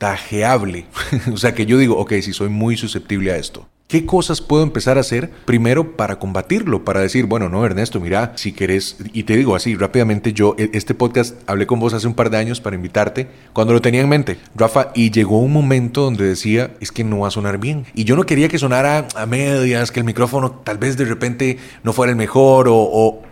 autosabotajeable. 0.00 0.86
o 1.32 1.36
sea, 1.36 1.54
que 1.54 1.66
yo 1.66 1.78
digo, 1.78 1.98
ok, 1.98 2.14
si 2.22 2.32
soy 2.32 2.48
muy 2.48 2.76
susceptible 2.76 3.32
a 3.32 3.36
esto. 3.36 3.68
¿Qué 3.86 4.06
cosas 4.06 4.40
puedo 4.40 4.62
empezar 4.62 4.98
a 4.98 5.00
hacer 5.00 5.32
primero 5.46 5.96
para 5.96 6.20
combatirlo? 6.20 6.84
Para 6.84 7.00
decir, 7.00 7.26
bueno, 7.26 7.48
no, 7.48 7.66
Ernesto, 7.66 7.98
mira, 7.98 8.34
si 8.36 8.52
querés, 8.52 8.98
y 9.12 9.24
te 9.24 9.36
digo 9.36 9.56
así 9.56 9.74
rápidamente, 9.74 10.32
yo, 10.32 10.54
e, 10.58 10.70
este 10.74 10.94
podcast 10.94 11.34
hablé 11.48 11.66
con 11.66 11.80
vos 11.80 11.92
hace 11.92 12.06
un 12.06 12.14
par 12.14 12.30
de 12.30 12.36
años 12.36 12.60
para 12.60 12.76
invitarte, 12.76 13.26
cuando 13.52 13.72
lo 13.72 13.80
tenía 13.80 14.00
en 14.00 14.08
mente, 14.08 14.38
Rafa, 14.54 14.92
y 14.94 15.10
llegó 15.10 15.40
un 15.40 15.52
momento 15.52 16.02
donde 16.02 16.24
decía, 16.24 16.70
es 16.78 16.92
que 16.92 17.02
no 17.02 17.18
va 17.18 17.28
a 17.28 17.32
sonar 17.32 17.58
bien. 17.58 17.84
Y 17.92 18.04
yo 18.04 18.14
no 18.14 18.26
quería 18.26 18.48
que 18.48 18.60
sonara 18.60 19.08
a 19.16 19.26
medias, 19.26 19.90
que 19.90 19.98
el 19.98 20.06
micrófono 20.06 20.52
tal 20.52 20.78
vez 20.78 20.96
de 20.96 21.06
repente 21.06 21.58
no 21.82 21.92
fuera 21.92 22.10
el 22.12 22.16
mejor 22.16 22.68
o 22.68 22.76
o 22.76 23.22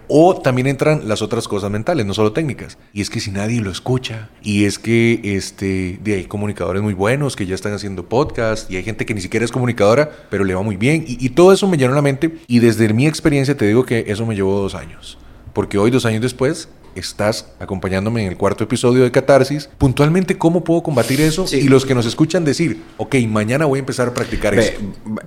también 0.43 0.67
entran 0.67 1.07
las 1.07 1.23
otras 1.23 1.49
cosas 1.49 1.71
mentales, 1.71 2.07
no 2.07 2.15
solo 2.15 2.33
técnicas. 2.33 2.79
Y 2.93 3.01
es 3.01 3.11
que 3.11 3.21
si 3.21 3.31
nadie 3.31 3.61
lo 3.61 3.71
escucha, 3.71 4.31
y 4.43 4.65
es 4.65 4.79
que 4.79 5.21
este, 5.23 5.99
de 6.03 6.15
hay 6.15 6.25
comunicadores 6.25 6.83
muy 6.83 6.95
buenos 6.95 7.37
que 7.37 7.47
ya 7.47 7.55
están 7.55 7.73
haciendo 7.73 8.09
podcast, 8.09 8.71
y 8.71 8.77
hay 8.77 8.83
gente 8.83 9.07
que 9.07 9.15
ni 9.15 9.21
siquiera 9.21 9.45
es 9.45 9.53
comunicadora, 9.53 10.11
pero 10.31 10.45
le 10.45 10.55
va 10.55 10.63
muy 10.63 10.77
bien. 10.77 11.05
Y, 11.07 11.25
y 11.25 11.31
todo 11.31 11.53
eso 11.53 11.69
me 11.69 11.77
llenó 11.77 11.95
la 11.95 12.03
mente. 12.03 12.39
Y 12.47 12.59
desde 12.61 12.93
mi 12.93 13.07
experiencia 13.07 13.57
te 13.57 13.67
digo 13.67 13.85
que 13.85 14.05
eso 14.09 14.25
me 14.27 14.35
llevó 14.35 14.59
dos 14.61 14.75
años. 14.75 15.19
Porque 15.53 15.79
hoy, 15.79 15.91
dos 15.91 16.05
años 16.05 16.23
después, 16.23 16.69
estás 17.01 17.47
acompañándome 17.61 18.23
en 18.23 18.29
el 18.29 18.37
cuarto 18.37 18.65
episodio 18.65 19.03
de 19.03 19.11
Catarsis. 19.11 19.69
Puntualmente, 19.79 20.39
¿cómo 20.39 20.65
puedo 20.65 20.83
combatir 20.83 21.21
eso? 21.21 21.47
Y 21.51 21.69
los 21.69 21.85
que 21.85 21.95
nos 21.95 22.07
escuchan 22.07 22.45
decir, 22.45 22.83
ok, 22.97 23.17
mañana 23.29 23.65
voy 23.65 23.79
a 23.79 23.81
empezar 23.81 24.09
a 24.09 24.15
practicar 24.15 24.55
eso. 24.55 24.73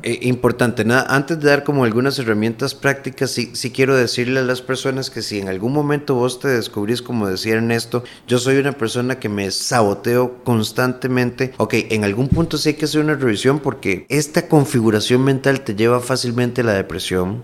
Eh, 0.03 0.19
importante, 0.23 0.85
nada, 0.85 1.05
antes 1.09 1.39
de 1.39 1.49
dar 1.49 1.63
como 1.63 1.83
algunas 1.83 2.17
herramientas 2.19 2.75
prácticas, 2.75 3.31
sí, 3.31 3.51
sí 3.53 3.71
quiero 3.71 3.95
decirle 3.95 4.39
a 4.39 4.43
las 4.43 4.61
personas 4.61 5.09
que 5.09 5.21
si 5.21 5.39
en 5.39 5.47
algún 5.47 5.73
momento 5.73 6.15
vos 6.15 6.39
te 6.39 6.47
descubrís, 6.47 7.01
como 7.01 7.27
decía 7.27 7.55
Ernesto, 7.55 8.03
yo 8.27 8.39
soy 8.39 8.57
una 8.57 8.73
persona 8.73 9.19
que 9.19 9.29
me 9.29 9.49
saboteo 9.51 10.43
constantemente. 10.43 11.53
Ok, 11.57 11.73
en 11.89 12.03
algún 12.03 12.27
punto 12.27 12.57
sí 12.57 12.69
hay 12.69 12.75
que 12.75 12.85
hacer 12.85 13.01
una 13.01 13.15
revisión 13.15 13.59
porque 13.59 14.05
esta 14.09 14.47
configuración 14.47 15.23
mental 15.23 15.61
te 15.61 15.75
lleva 15.75 15.99
fácilmente 15.99 16.61
a 16.61 16.63
la 16.63 16.73
depresión, 16.73 17.43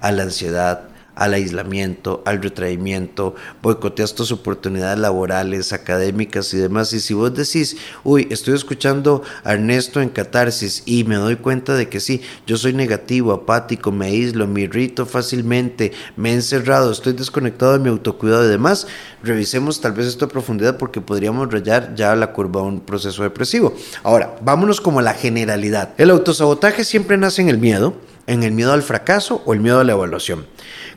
a 0.00 0.12
la 0.12 0.24
ansiedad, 0.24 0.88
al 1.14 1.34
aislamiento, 1.34 2.22
al 2.24 2.42
retraimiento, 2.42 3.34
boicoteas 3.62 4.14
tus 4.14 4.32
oportunidades 4.32 4.98
laborales, 4.98 5.72
académicas 5.72 6.52
y 6.54 6.58
demás. 6.58 6.92
Y 6.92 7.00
si 7.00 7.14
vos 7.14 7.34
decís, 7.34 7.76
uy, 8.02 8.26
estoy 8.30 8.54
escuchando 8.54 9.22
a 9.44 9.54
Ernesto 9.54 10.00
en 10.00 10.08
catarsis 10.08 10.82
y 10.86 11.04
me 11.04 11.16
doy 11.16 11.36
cuenta 11.36 11.74
de 11.74 11.88
que 11.88 12.00
sí, 12.00 12.22
yo 12.46 12.56
soy 12.56 12.72
negativo, 12.72 13.32
apático, 13.32 13.92
me 13.92 14.06
aíslo, 14.06 14.46
me 14.46 14.62
irrito 14.62 15.06
fácilmente, 15.06 15.92
me 16.16 16.30
he 16.30 16.34
encerrado, 16.34 16.90
estoy 16.90 17.12
desconectado 17.12 17.72
de 17.72 17.78
mi 17.78 17.88
autocuidado 17.88 18.44
y 18.44 18.48
demás, 18.48 18.86
revisemos 19.22 19.80
tal 19.80 19.92
vez 19.92 20.06
esto 20.06 20.26
a 20.26 20.28
profundidad 20.28 20.76
porque 20.78 21.00
podríamos 21.00 21.50
rayar 21.52 21.94
ya 21.94 22.14
la 22.16 22.32
curva 22.32 22.60
a 22.60 22.64
un 22.64 22.80
proceso 22.80 23.22
depresivo. 23.22 23.74
Ahora, 24.02 24.36
vámonos 24.42 24.80
como 24.80 25.00
a 25.00 25.02
la 25.02 25.14
generalidad. 25.14 25.94
El 25.98 26.10
autosabotaje 26.10 26.84
siempre 26.84 27.16
nace 27.16 27.42
en 27.42 27.48
el 27.48 27.58
miedo, 27.58 27.94
en 28.26 28.42
el 28.42 28.52
miedo 28.52 28.72
al 28.72 28.82
fracaso 28.82 29.42
o 29.44 29.52
el 29.52 29.60
miedo 29.60 29.80
a 29.80 29.84
la 29.84 29.92
evaluación. 29.92 30.46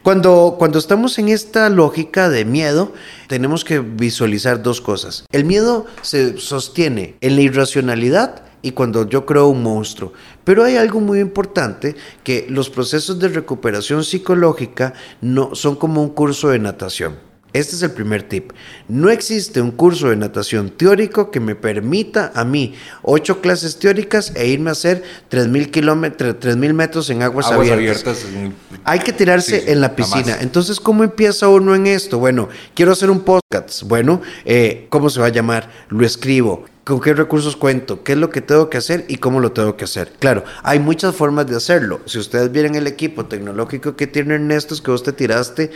Cuando, 0.03 0.55
cuando 0.57 0.79
estamos 0.79 1.17
en 1.19 1.29
esta 1.29 1.69
lógica 1.69 2.29
de 2.29 2.45
miedo, 2.45 2.93
tenemos 3.27 3.63
que 3.65 3.79
visualizar 3.79 4.63
dos 4.63 4.81
cosas. 4.81 5.25
El 5.31 5.45
miedo 5.45 5.85
se 6.01 6.37
sostiene 6.37 7.15
en 7.21 7.35
la 7.35 7.41
irracionalidad 7.41 8.43
y 8.61 8.71
cuando 8.71 9.07
yo 9.07 9.25
creo 9.25 9.47
un 9.47 9.63
monstruo. 9.63 10.13
Pero 10.43 10.63
hay 10.63 10.77
algo 10.77 10.99
muy 10.99 11.19
importante 11.19 11.95
que 12.23 12.47
los 12.49 12.69
procesos 12.69 13.19
de 13.19 13.29
recuperación 13.29 14.03
psicológica 14.03 14.93
no 15.21 15.55
son 15.55 15.75
como 15.75 16.01
un 16.01 16.09
curso 16.09 16.49
de 16.49 16.59
natación. 16.59 17.27
Este 17.53 17.75
es 17.75 17.81
el 17.81 17.91
primer 17.91 18.23
tip. 18.23 18.51
No 18.87 19.09
existe 19.09 19.61
un 19.61 19.71
curso 19.71 20.09
de 20.09 20.15
natación 20.15 20.69
teórico 20.69 21.31
que 21.31 21.39
me 21.39 21.55
permita 21.55 22.31
a 22.35 22.43
mí 22.43 22.75
ocho 23.01 23.41
clases 23.41 23.79
teóricas 23.79 24.33
e 24.35 24.47
irme 24.47 24.69
a 24.69 24.73
hacer 24.73 25.03
3.000 25.31 26.73
metros 26.73 27.09
en 27.09 27.23
aguas, 27.23 27.51
abiertas. 27.51 28.25
Hay 28.83 28.99
que 28.99 29.13
tirarse 29.13 29.71
en 29.71 29.81
la 29.81 29.95
piscina. 29.95 30.37
Entonces, 30.41 30.79
¿cómo 30.79 31.03
empieza 31.03 31.47
uno 31.47 31.73
en 31.73 31.87
esto? 31.87 32.19
Bueno, 32.19 32.49
quiero 32.75 32.91
hacer 32.91 33.09
un 33.09 33.21
podcast. 33.21 33.83
Bueno, 33.83 34.21
eh, 34.45 34.87
¿cómo 34.89 35.09
se 35.09 35.19
va 35.19 35.27
a 35.27 35.29
llamar? 35.29 35.69
Lo 35.89 36.05
escribo 36.05 36.65
con 36.87 37.01
qué 37.01 37.13
recursos 37.13 37.57
cuento, 37.57 38.01
qué 38.01 38.13
es 38.13 38.17
lo 38.17 38.29
que 38.29 38.39
tengo 38.39 38.69
que 38.69 38.77
hacer 38.77 39.03
y 39.09 39.17
cómo 39.17 39.41
lo 39.41 39.51
tengo 39.51 39.75
que 39.75 39.83
hacer. 39.83 40.13
Claro, 40.19 40.45
hay 40.63 40.79
muchas 40.79 41.13
formas 41.13 41.45
de 41.45 41.57
hacerlo. 41.57 41.99
Si 42.05 42.17
ustedes 42.17 42.49
vieran 42.49 42.75
el 42.75 42.87
equipo 42.87 43.25
tecnológico 43.25 43.97
que 43.97 44.07
tiene 44.07 44.35
Ernesto, 44.35 44.73
es 44.73 44.79
que 44.79 44.91
vos 44.91 45.03
te 45.03 45.11
tiraste 45.11 45.69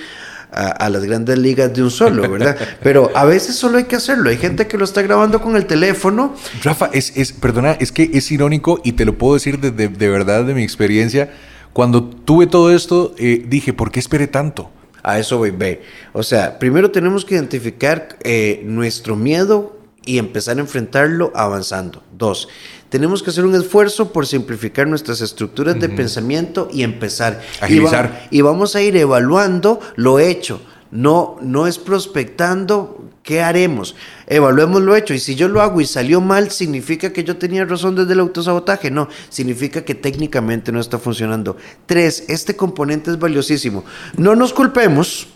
a, 0.52 0.90
las 0.90 1.04
grandes 1.04 1.38
ligas 1.38 1.74
de 1.74 1.82
un 1.82 1.92
solo, 1.92 2.30
¿verdad? 2.30 2.58
Pero 2.84 3.10
a 3.16 3.26
veces 3.26 3.56
solo 3.56 3.78
hay 3.78 3.86
que 3.86 3.96
hacerlo. 3.96 4.30
Hay 4.30 4.38
gente 4.38 4.68
que 4.68 4.78
lo 4.78 4.84
está 4.84 5.02
grabando 5.02 5.42
con 5.42 5.56
el 5.56 5.66
teléfono. 5.66 6.36
Rafa, 6.64 6.90
es, 6.94 7.16
es 7.16 7.32
perdona, 7.32 7.72
es 7.74 7.92
que 7.92 8.12
es 8.14 8.32
irónico 8.32 8.82
y 8.84 8.94
te 8.94 9.06
lo 9.06 9.18
puedo 9.18 9.36
decir 9.36 9.60
de, 9.60 9.72
de, 9.72 10.10
verdad 10.10 10.44
de 10.44 10.54
mi 10.54 10.64
experiencia. 10.64 11.32
Cuando 11.74 12.04
tuve 12.04 12.48
todo 12.48 12.74
esto, 12.76 13.16
eh, 13.18 13.46
dije, 13.48 13.72
¿por 13.72 13.92
qué 13.92 14.00
esperé 14.00 14.28
tanto? 14.28 14.70
A 15.04 15.20
eso 15.20 15.38
voy, 15.38 15.52
ve. 15.52 15.82
O 16.14 16.22
sea, 16.22 16.60
primero 16.60 16.92
tenemos 16.92 17.24
que 17.24 17.36
identificar 17.36 18.18
eh, 18.24 18.62
nuestro 18.66 19.16
miedo 19.16 19.80
y 20.06 20.18
empezar 20.18 20.58
a 20.58 20.62
enfrentarlo 20.62 21.32
avanzando. 21.34 22.04
Dos, 22.12 22.50
tenemos 22.92 23.24
que 23.24 23.30
hacer 23.30 23.46
un 23.46 23.56
esfuerzo 23.56 24.12
por 24.12 24.28
simplificar 24.28 24.86
nuestras 24.86 25.22
estructuras 25.22 25.80
de 25.80 25.88
pensamiento 25.88 26.68
y 26.74 26.84
empezar. 26.84 27.42
Agilizar. 27.62 28.28
Y, 28.32 28.42
vamos 28.42 28.76
a 28.76 28.82
ir 28.82 28.98
evaluando 28.98 29.80
lo 29.96 30.20
hecho. 30.20 30.62
No, 30.92 31.38
no 31.42 31.68
es 31.68 31.80
prospectando 31.80 33.06
qué 33.24 33.42
haremos. 33.42 33.96
Evaluemos 34.28 34.82
lo 34.82 34.94
hecho. 34.94 35.14
Y 35.14 35.20
si 35.20 35.36
yo 35.36 35.48
lo 35.48 35.62
hago 35.62 35.80
y 35.80 35.86
salió 35.86 36.20
mal, 36.20 36.52
¿significa 36.52 37.14
que 37.14 37.24
yo 37.24 37.38
tenía 37.38 37.64
razón 37.64 37.96
desde 37.96 38.12
el 38.12 38.20
autosabotaje? 38.20 38.92
No, 38.92 39.08
significa 39.30 39.86
que 39.86 39.96
técnicamente 39.96 40.74
no 40.74 40.82
está 40.82 41.00
funcionando. 41.00 41.56
Tres, 41.86 42.26
este 42.28 42.58
componente 42.58 43.10
es 43.10 43.18
valiosísimo. 43.18 43.86
No 44.18 44.36
nos 44.36 44.52
culpemos 44.52 45.30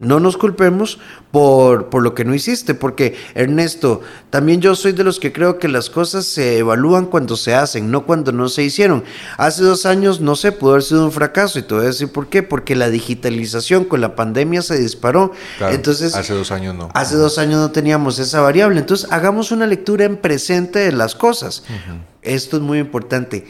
no 0.00 0.18
nos 0.18 0.38
culpemos 0.38 0.98
por, 1.30 1.90
por, 1.90 2.02
lo 2.02 2.14
que 2.14 2.24
no 2.24 2.34
hiciste, 2.34 2.74
porque 2.74 3.16
Ernesto, 3.34 4.00
también 4.30 4.62
yo 4.62 4.74
soy 4.74 4.92
de 4.92 5.04
los 5.04 5.20
que 5.20 5.30
creo 5.30 5.58
que 5.58 5.68
las 5.68 5.90
cosas 5.90 6.24
se 6.24 6.58
evalúan 6.58 7.04
cuando 7.04 7.36
se 7.36 7.54
hacen, 7.54 7.90
no 7.90 8.06
cuando 8.06 8.32
no 8.32 8.48
se 8.48 8.62
hicieron. 8.62 9.04
Hace 9.36 9.62
dos 9.62 9.84
años, 9.84 10.22
no 10.22 10.36
sé, 10.36 10.52
pudo 10.52 10.72
haber 10.72 10.84
sido 10.84 11.04
un 11.04 11.12
fracaso 11.12 11.58
y 11.58 11.62
te 11.62 11.74
voy 11.74 11.84
a 11.84 11.88
decir 11.88 12.10
por 12.10 12.28
qué, 12.28 12.42
porque 12.42 12.74
la 12.74 12.88
digitalización 12.88 13.84
con 13.84 14.00
la 14.00 14.16
pandemia 14.16 14.62
se 14.62 14.78
disparó. 14.78 15.32
Entonces, 15.68 16.14
hace 16.14 16.32
dos 16.32 16.50
años 16.50 16.74
no. 16.74 16.88
Hace 16.94 17.16
dos 17.16 17.36
años 17.36 17.60
no 17.60 17.70
teníamos 17.70 18.18
esa 18.18 18.40
variable. 18.40 18.80
Entonces, 18.80 19.12
hagamos 19.12 19.52
una 19.52 19.66
lectura 19.66 20.06
en 20.06 20.16
presente 20.16 20.78
de 20.78 20.92
las 20.92 21.14
cosas. 21.14 21.62
Esto 22.22 22.56
es 22.56 22.62
muy 22.62 22.78
importante 22.78 23.46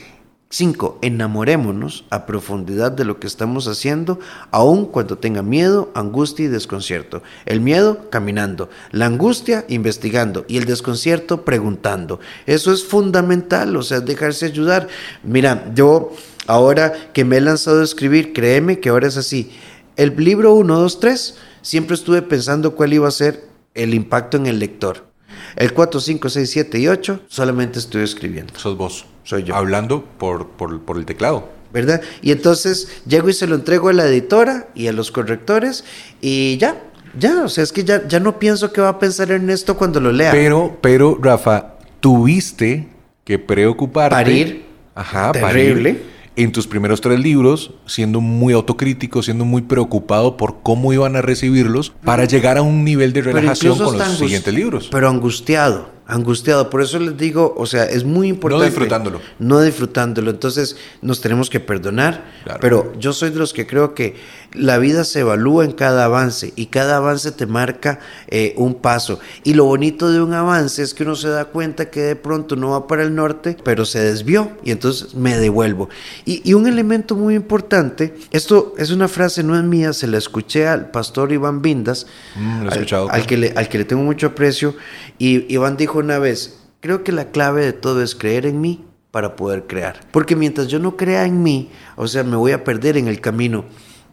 Cinco, 0.52 0.98
enamorémonos 1.00 2.04
a 2.10 2.26
profundidad 2.26 2.90
de 2.90 3.04
lo 3.04 3.20
que 3.20 3.28
estamos 3.28 3.68
haciendo, 3.68 4.18
aun 4.50 4.84
cuando 4.84 5.16
tenga 5.16 5.42
miedo, 5.42 5.92
angustia 5.94 6.46
y 6.46 6.48
desconcierto. 6.48 7.22
El 7.46 7.60
miedo, 7.60 8.10
caminando. 8.10 8.68
La 8.90 9.06
angustia, 9.06 9.64
investigando. 9.68 10.44
Y 10.48 10.58
el 10.58 10.64
desconcierto, 10.64 11.44
preguntando. 11.44 12.18
Eso 12.46 12.72
es 12.72 12.84
fundamental, 12.84 13.76
o 13.76 13.84
sea, 13.84 14.00
dejarse 14.00 14.46
ayudar. 14.46 14.88
Mira, 15.22 15.70
yo 15.72 16.10
ahora 16.48 17.12
que 17.12 17.24
me 17.24 17.36
he 17.36 17.40
lanzado 17.40 17.80
a 17.80 17.84
escribir, 17.84 18.32
créeme 18.32 18.80
que 18.80 18.88
ahora 18.88 19.06
es 19.06 19.16
así. 19.16 19.52
El 19.94 20.16
libro 20.16 20.54
1, 20.54 20.80
2, 20.80 20.98
3, 20.98 21.38
siempre 21.62 21.94
estuve 21.94 22.22
pensando 22.22 22.74
cuál 22.74 22.92
iba 22.92 23.06
a 23.06 23.12
ser 23.12 23.44
el 23.74 23.94
impacto 23.94 24.36
en 24.36 24.46
el 24.46 24.58
lector. 24.58 25.06
El 25.54 25.72
4, 25.72 26.00
5, 26.00 26.28
6, 26.28 26.50
7 26.50 26.78
y 26.80 26.88
8 26.88 27.20
solamente 27.28 27.78
estoy 27.78 28.02
escribiendo. 28.02 28.58
Sos 28.58 28.76
vos. 28.76 29.06
Soy 29.30 29.44
yo. 29.44 29.54
Hablando 29.54 30.02
por, 30.18 30.48
por, 30.48 30.96
el 30.96 31.06
teclado. 31.06 31.50
¿Verdad? 31.72 32.02
Y 32.20 32.32
entonces 32.32 33.00
llego 33.06 33.28
y 33.28 33.32
se 33.32 33.46
lo 33.46 33.54
entrego 33.54 33.88
a 33.88 33.92
la 33.92 34.04
editora 34.04 34.66
y 34.74 34.88
a 34.88 34.92
los 34.92 35.12
correctores 35.12 35.84
y 36.20 36.56
ya, 36.56 36.82
ya, 37.16 37.44
o 37.44 37.48
sea, 37.48 37.62
es 37.62 37.70
que 37.70 37.84
ya, 37.84 38.08
ya 38.08 38.18
no 38.18 38.40
pienso 38.40 38.72
qué 38.72 38.80
va 38.80 38.88
a 38.88 38.98
pensar 38.98 39.30
Ernesto 39.30 39.76
cuando 39.76 40.00
lo 40.00 40.10
lea. 40.10 40.32
Pero, 40.32 40.78
pero, 40.80 41.16
Rafa, 41.22 41.74
tuviste 42.00 42.88
que 43.22 43.38
preocuparte. 43.38 44.16
Parir. 44.16 44.64
Ajá, 44.96 45.30
terrible 45.30 46.10
en 46.36 46.52
tus 46.52 46.66
primeros 46.66 47.00
tres 47.00 47.18
libros, 47.20 47.74
siendo 47.86 48.20
muy 48.20 48.54
autocrítico, 48.54 49.22
siendo 49.22 49.44
muy 49.44 49.62
preocupado 49.62 50.36
por 50.36 50.62
cómo 50.62 50.92
iban 50.92 51.16
a 51.16 51.22
recibirlos 51.22 51.92
para 52.04 52.24
llegar 52.24 52.56
a 52.56 52.62
un 52.62 52.84
nivel 52.84 53.12
de 53.12 53.22
relajación 53.22 53.76
con 53.76 53.98
los 53.98 54.18
siguientes 54.18 54.52
libros. 54.54 54.88
Pero 54.90 55.08
angustiado, 55.08 55.90
angustiado. 56.10 56.70
Por 56.70 56.82
eso 56.82 56.98
les 56.98 57.16
digo, 57.16 57.54
o 57.56 57.66
sea, 57.66 57.84
es 57.84 58.04
muy 58.04 58.28
importante. 58.28 58.64
No 58.64 58.70
disfrutándolo. 58.70 59.20
No 59.38 59.60
disfrutándolo. 59.60 60.30
Entonces 60.30 60.76
nos 61.02 61.20
tenemos 61.20 61.50
que 61.50 61.60
perdonar. 61.60 62.24
Claro. 62.44 62.58
Pero 62.60 62.92
yo 62.98 63.12
soy 63.12 63.30
de 63.30 63.36
los 63.38 63.52
que 63.52 63.66
creo 63.66 63.94
que 63.94 64.16
la 64.52 64.78
vida 64.78 65.04
se 65.04 65.20
evalúa 65.20 65.64
en 65.64 65.72
cada 65.72 66.04
avance 66.06 66.52
y 66.56 66.66
cada 66.66 66.96
avance 66.96 67.30
te 67.30 67.46
marca 67.46 68.00
eh, 68.28 68.54
un 68.56 68.74
paso. 68.74 69.20
Y 69.44 69.54
lo 69.54 69.64
bonito 69.64 70.10
de 70.10 70.20
un 70.20 70.34
avance 70.34 70.82
es 70.82 70.92
que 70.92 71.04
uno 71.04 71.14
se 71.14 71.28
da 71.28 71.44
cuenta 71.46 71.88
que 71.90 72.00
de 72.00 72.16
pronto 72.16 72.56
no 72.56 72.70
va 72.70 72.86
para 72.88 73.02
el 73.04 73.14
norte, 73.14 73.56
pero 73.62 73.84
se 73.84 74.00
desvió 74.00 74.50
y 74.64 74.72
entonces 74.72 75.14
me 75.14 75.38
devuelvo. 75.38 75.88
Y, 76.24 76.42
y 76.48 76.54
un 76.54 76.66
elemento 76.66 77.14
muy 77.14 77.34
importante, 77.36 78.14
esto 78.32 78.74
es 78.76 78.90
una 78.90 79.06
frase, 79.06 79.44
no 79.44 79.56
es 79.56 79.62
mía, 79.62 79.92
se 79.92 80.08
la 80.08 80.18
escuché 80.18 80.66
al 80.66 80.90
pastor 80.90 81.32
Iván 81.32 81.62
Vindas, 81.62 82.06
Mm, 82.36 82.58
lo 82.60 82.64
he 82.64 82.66
al- 82.68 82.72
escuchado, 82.74 83.10
al, 83.10 83.26
que 83.26 83.36
le, 83.36 83.52
al 83.56 83.68
que 83.68 83.78
le 83.78 83.84
tengo 83.84 84.02
mucho 84.02 84.28
aprecio. 84.28 84.74
Y 85.18 85.52
Iván 85.52 85.76
dijo 85.76 85.99
una 86.00 86.18
vez, 86.18 86.58
creo 86.80 87.04
que 87.04 87.12
la 87.12 87.30
clave 87.30 87.64
de 87.64 87.72
todo 87.72 88.02
es 88.02 88.14
creer 88.14 88.46
en 88.46 88.60
mí 88.60 88.84
para 89.10 89.36
poder 89.36 89.66
crear. 89.66 90.00
Porque 90.10 90.36
mientras 90.36 90.68
yo 90.68 90.78
no 90.78 90.96
crea 90.96 91.24
en 91.26 91.42
mí, 91.42 91.70
o 91.96 92.06
sea, 92.08 92.24
me 92.24 92.36
voy 92.36 92.52
a 92.52 92.64
perder 92.64 92.96
en 92.96 93.08
el 93.08 93.20
camino. 93.20 93.64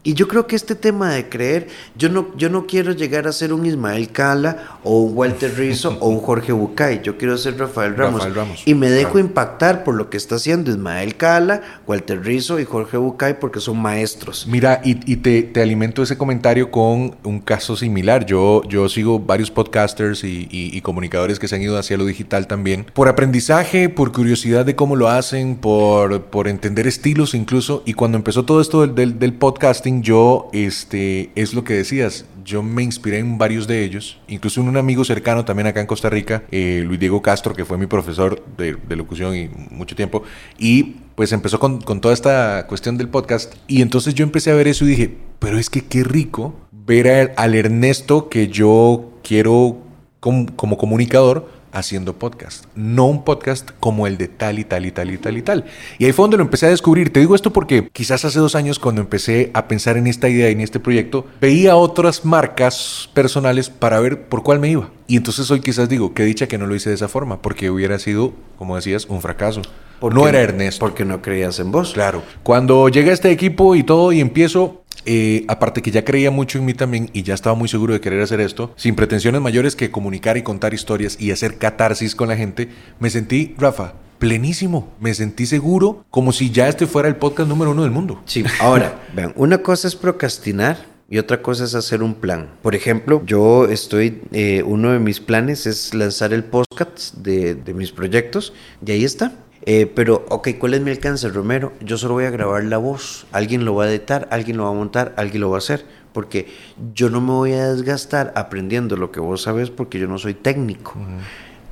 Y 0.07 0.13
yo 0.13 0.29
creo 0.29 0.47
que 0.47 0.55
este 0.55 0.73
tema 0.73 1.11
de 1.11 1.27
creer, 1.27 1.67
yo 1.97 2.07
no, 2.07 2.29
yo 2.37 2.49
no 2.49 2.65
quiero 2.65 2.93
llegar 2.93 3.27
a 3.27 3.33
ser 3.33 3.51
un 3.51 3.65
Ismael 3.65 4.09
Cala 4.09 4.79
o 4.85 5.01
un 5.01 5.17
Walter 5.17 5.53
Rizzo 5.57 5.97
o 5.99 6.07
un 6.07 6.19
Jorge 6.21 6.53
Bucay. 6.53 7.01
Yo 7.03 7.17
quiero 7.17 7.37
ser 7.37 7.57
Rafael 7.59 7.93
Ramos. 7.97 8.19
Rafael 8.21 8.33
Ramos, 8.35 8.61
Y 8.65 8.73
me 8.73 8.89
dejo 8.89 9.11
claro. 9.11 9.27
impactar 9.27 9.83
por 9.83 9.95
lo 9.95 10.09
que 10.09 10.15
está 10.15 10.35
haciendo 10.35 10.71
Ismael 10.71 11.17
Cala, 11.17 11.61
Walter 11.85 12.23
Rizzo 12.23 12.57
y 12.57 12.63
Jorge 12.63 12.95
Bucay 12.95 13.37
porque 13.41 13.59
son 13.59 13.81
maestros. 13.81 14.47
Mira, 14.49 14.79
y, 14.81 14.91
y 15.11 15.17
te, 15.17 15.43
te 15.43 15.61
alimento 15.61 16.01
ese 16.01 16.17
comentario 16.17 16.71
con 16.71 17.17
un 17.25 17.41
caso 17.41 17.75
similar. 17.75 18.25
Yo, 18.25 18.61
yo 18.69 18.87
sigo 18.87 19.19
varios 19.19 19.51
podcasters 19.51 20.23
y, 20.23 20.47
y- 20.49 20.77
y 20.77 20.79
comunicadores 20.79 21.37
que 21.37 21.49
se 21.49 21.55
han 21.55 21.61
ido 21.63 21.77
hacia 21.77 21.97
lo 21.97 22.05
digital 22.05 22.47
también. 22.47 22.85
Por 22.93 23.09
aprendizaje, 23.09 23.89
por 23.89 24.13
curiosidad 24.13 24.65
de 24.65 24.73
cómo 24.77 24.95
lo 24.95 25.09
hacen, 25.09 25.57
por, 25.57 26.21
por 26.27 26.47
entender 26.47 26.87
estilos 26.87 27.33
incluso. 27.33 27.83
Y 27.85 27.91
cuando 27.93 28.17
empezó 28.17 28.45
todo 28.45 28.61
esto 28.61 28.79
del, 28.81 28.95
del- 28.95 29.19
del 29.19 29.33
podcasting, 29.33 29.96
yo, 30.03 30.49
este, 30.53 31.31
es 31.35 31.53
lo 31.53 31.63
que 31.63 31.73
decías, 31.73 32.25
yo 32.43 32.63
me 32.63 32.83
inspiré 32.83 33.19
en 33.19 33.37
varios 33.37 33.67
de 33.67 33.83
ellos. 33.83 34.19
Incluso 34.27 34.61
en 34.61 34.69
un 34.69 34.77
amigo 34.77 35.03
cercano 35.03 35.43
también 35.45 35.67
acá 35.67 35.81
en 35.81 35.87
Costa 35.87 36.09
Rica, 36.09 36.43
eh, 36.51 36.83
Luis 36.85 36.99
Diego 36.99 37.21
Castro, 37.21 37.53
que 37.53 37.65
fue 37.65 37.77
mi 37.77 37.87
profesor 37.87 38.43
de, 38.57 38.75
de 38.87 38.95
locución 38.95 39.35
y 39.35 39.49
mucho 39.71 39.95
tiempo. 39.95 40.23
Y 40.57 40.95
pues 41.15 41.31
empezó 41.31 41.59
con, 41.59 41.81
con 41.81 41.99
toda 41.99 42.13
esta 42.13 42.65
cuestión 42.67 42.97
del 42.97 43.09
podcast. 43.09 43.53
Y 43.67 43.81
entonces 43.81 44.13
yo 44.13 44.23
empecé 44.23 44.51
a 44.51 44.55
ver 44.55 44.67
eso 44.67 44.85
y 44.85 44.89
dije, 44.89 45.17
pero 45.39 45.57
es 45.57 45.69
que 45.69 45.81
qué 45.81 46.03
rico 46.03 46.55
ver 46.71 47.33
al 47.35 47.55
Ernesto 47.55 48.29
que 48.29 48.47
yo 48.47 49.11
quiero 49.23 49.77
com- 50.19 50.45
como 50.45 50.77
comunicador 50.77 51.49
haciendo 51.77 52.13
podcast. 52.13 52.65
No 52.75 53.05
un 53.05 53.23
podcast 53.23 53.71
como 53.79 54.07
el 54.07 54.17
de 54.17 54.27
tal 54.27 54.59
y 54.59 54.63
tal 54.63 54.85
y 54.85 54.91
tal 54.91 55.11
y 55.11 55.17
tal 55.17 55.37
y 55.37 55.41
tal. 55.41 55.65
Y 55.97 56.05
ahí 56.05 56.11
fue 56.11 56.23
donde 56.23 56.37
lo 56.37 56.43
empecé 56.43 56.65
a 56.65 56.69
descubrir. 56.69 57.11
Te 57.11 57.19
digo 57.19 57.35
esto 57.35 57.53
porque 57.53 57.89
quizás 57.93 58.25
hace 58.25 58.39
dos 58.39 58.55
años 58.55 58.79
cuando 58.79 59.01
empecé 59.01 59.51
a 59.53 59.67
pensar 59.67 59.97
en 59.97 60.07
esta 60.07 60.29
idea 60.29 60.49
y 60.49 60.53
en 60.53 60.61
este 60.61 60.79
proyecto, 60.79 61.25
veía 61.39 61.75
otras 61.75 62.25
marcas 62.25 63.09
personales 63.13 63.69
para 63.69 63.99
ver 63.99 64.27
por 64.27 64.43
cuál 64.43 64.59
me 64.59 64.69
iba. 64.69 64.89
Y 65.07 65.15
entonces 65.17 65.49
hoy 65.51 65.61
quizás 65.61 65.87
digo, 65.87 66.13
qué 66.13 66.23
dicha 66.23 66.47
que 66.47 66.57
no 66.57 66.67
lo 66.67 66.75
hice 66.75 66.89
de 66.89 66.95
esa 66.95 67.07
forma, 67.07 67.41
porque 67.41 67.69
hubiera 67.69 67.97
sido, 67.97 68.33
como 68.57 68.75
decías, 68.75 69.05
un 69.05 69.21
fracaso. 69.21 69.61
Porque- 69.99 70.15
no 70.19 70.27
era 70.27 70.41
Ernesto. 70.41 70.79
Porque 70.85 71.05
no 71.05 71.21
creías 71.21 71.59
en 71.59 71.71
vos. 71.71 71.93
Claro. 71.93 72.21
Cuando 72.43 72.87
llega 72.89 73.11
este 73.13 73.31
equipo 73.31 73.75
y 73.75 73.83
todo 73.83 74.11
y 74.11 74.19
empiezo, 74.19 74.83
eh, 75.05 75.45
aparte 75.47 75.81
que 75.81 75.91
ya 75.91 76.03
creía 76.03 76.29
mucho 76.29 76.59
en 76.59 76.65
mí 76.65 76.73
también 76.73 77.09
y 77.13 77.23
ya 77.23 77.33
estaba 77.33 77.55
muy 77.55 77.69
seguro 77.69 77.93
de 77.93 78.01
querer 78.01 78.21
hacer 78.21 78.41
esto, 78.41 78.73
sin 78.75 78.95
pretensiones 78.95 79.41
mayores 79.41 79.75
que 79.75 79.89
comunicar 79.89 80.35
y 80.37 80.43
contar 80.43 80.73
historias 80.73 81.17
y 81.19 81.31
hacer 81.31 81.57
catarsis 81.57 82.13
con 82.13 82.27
la 82.27 82.35
gente, 82.35 82.69
me 82.99 83.09
sentí, 83.09 83.55
Rafa, 83.57 83.93
plenísimo. 84.19 84.89
Me 84.99 85.13
sentí 85.13 85.45
seguro 85.45 86.05
como 86.11 86.31
si 86.33 86.51
ya 86.51 86.67
este 86.67 86.85
fuera 86.85 87.07
el 87.07 87.15
podcast 87.15 87.47
número 87.47 87.71
uno 87.71 87.83
del 87.83 87.91
mundo. 87.91 88.21
Sí, 88.25 88.43
ahora, 88.59 88.99
vean, 89.15 89.31
una 89.37 89.59
cosa 89.59 89.87
es 89.87 89.95
procrastinar 89.95 90.77
y 91.09 91.19
otra 91.19 91.41
cosa 91.41 91.63
es 91.63 91.75
hacer 91.75 92.03
un 92.03 92.15
plan. 92.15 92.49
Por 92.61 92.75
ejemplo, 92.75 93.21
yo 93.25 93.65
estoy, 93.65 94.21
eh, 94.31 94.63
uno 94.63 94.91
de 94.91 94.99
mis 94.99 95.19
planes 95.19 95.65
es 95.65 95.93
lanzar 95.93 96.33
el 96.33 96.43
podcast 96.43 97.15
de, 97.15 97.55
de 97.55 97.73
mis 97.73 97.91
proyectos 97.91 98.53
y 98.85 98.91
ahí 98.91 99.05
está. 99.05 99.33
Eh, 99.69 99.85
pero, 99.85 100.25
ok, 100.29 100.49
¿cuál 100.59 100.75
es 100.75 100.81
mi 100.81 100.91
alcance, 100.91 101.27
Romero? 101.27 101.73
Yo 101.81 101.97
solo 101.97 102.13
voy 102.13 102.25
a 102.25 102.29
grabar 102.29 102.63
la 102.63 102.77
voz. 102.77 103.27
Alguien 103.33 103.65
lo 103.65 103.75
va 103.75 103.85
a 103.85 103.89
editar, 103.89 104.27
alguien 104.31 104.55
lo 104.57 104.63
va 104.63 104.69
a 104.69 104.73
montar, 104.73 105.13
alguien 105.17 105.41
lo 105.41 105.49
va 105.49 105.57
a 105.57 105.59
hacer. 105.59 105.85
Porque 106.13 106.47
yo 106.93 107.09
no 107.09 107.19
me 107.19 107.31
voy 107.31 107.51
a 107.53 107.73
desgastar 107.73 108.31
aprendiendo 108.35 108.95
lo 108.95 109.11
que 109.11 109.19
vos 109.19 109.41
sabes 109.41 109.69
porque 109.69 109.99
yo 109.99 110.07
no 110.07 110.17
soy 110.17 110.33
técnico. 110.33 110.95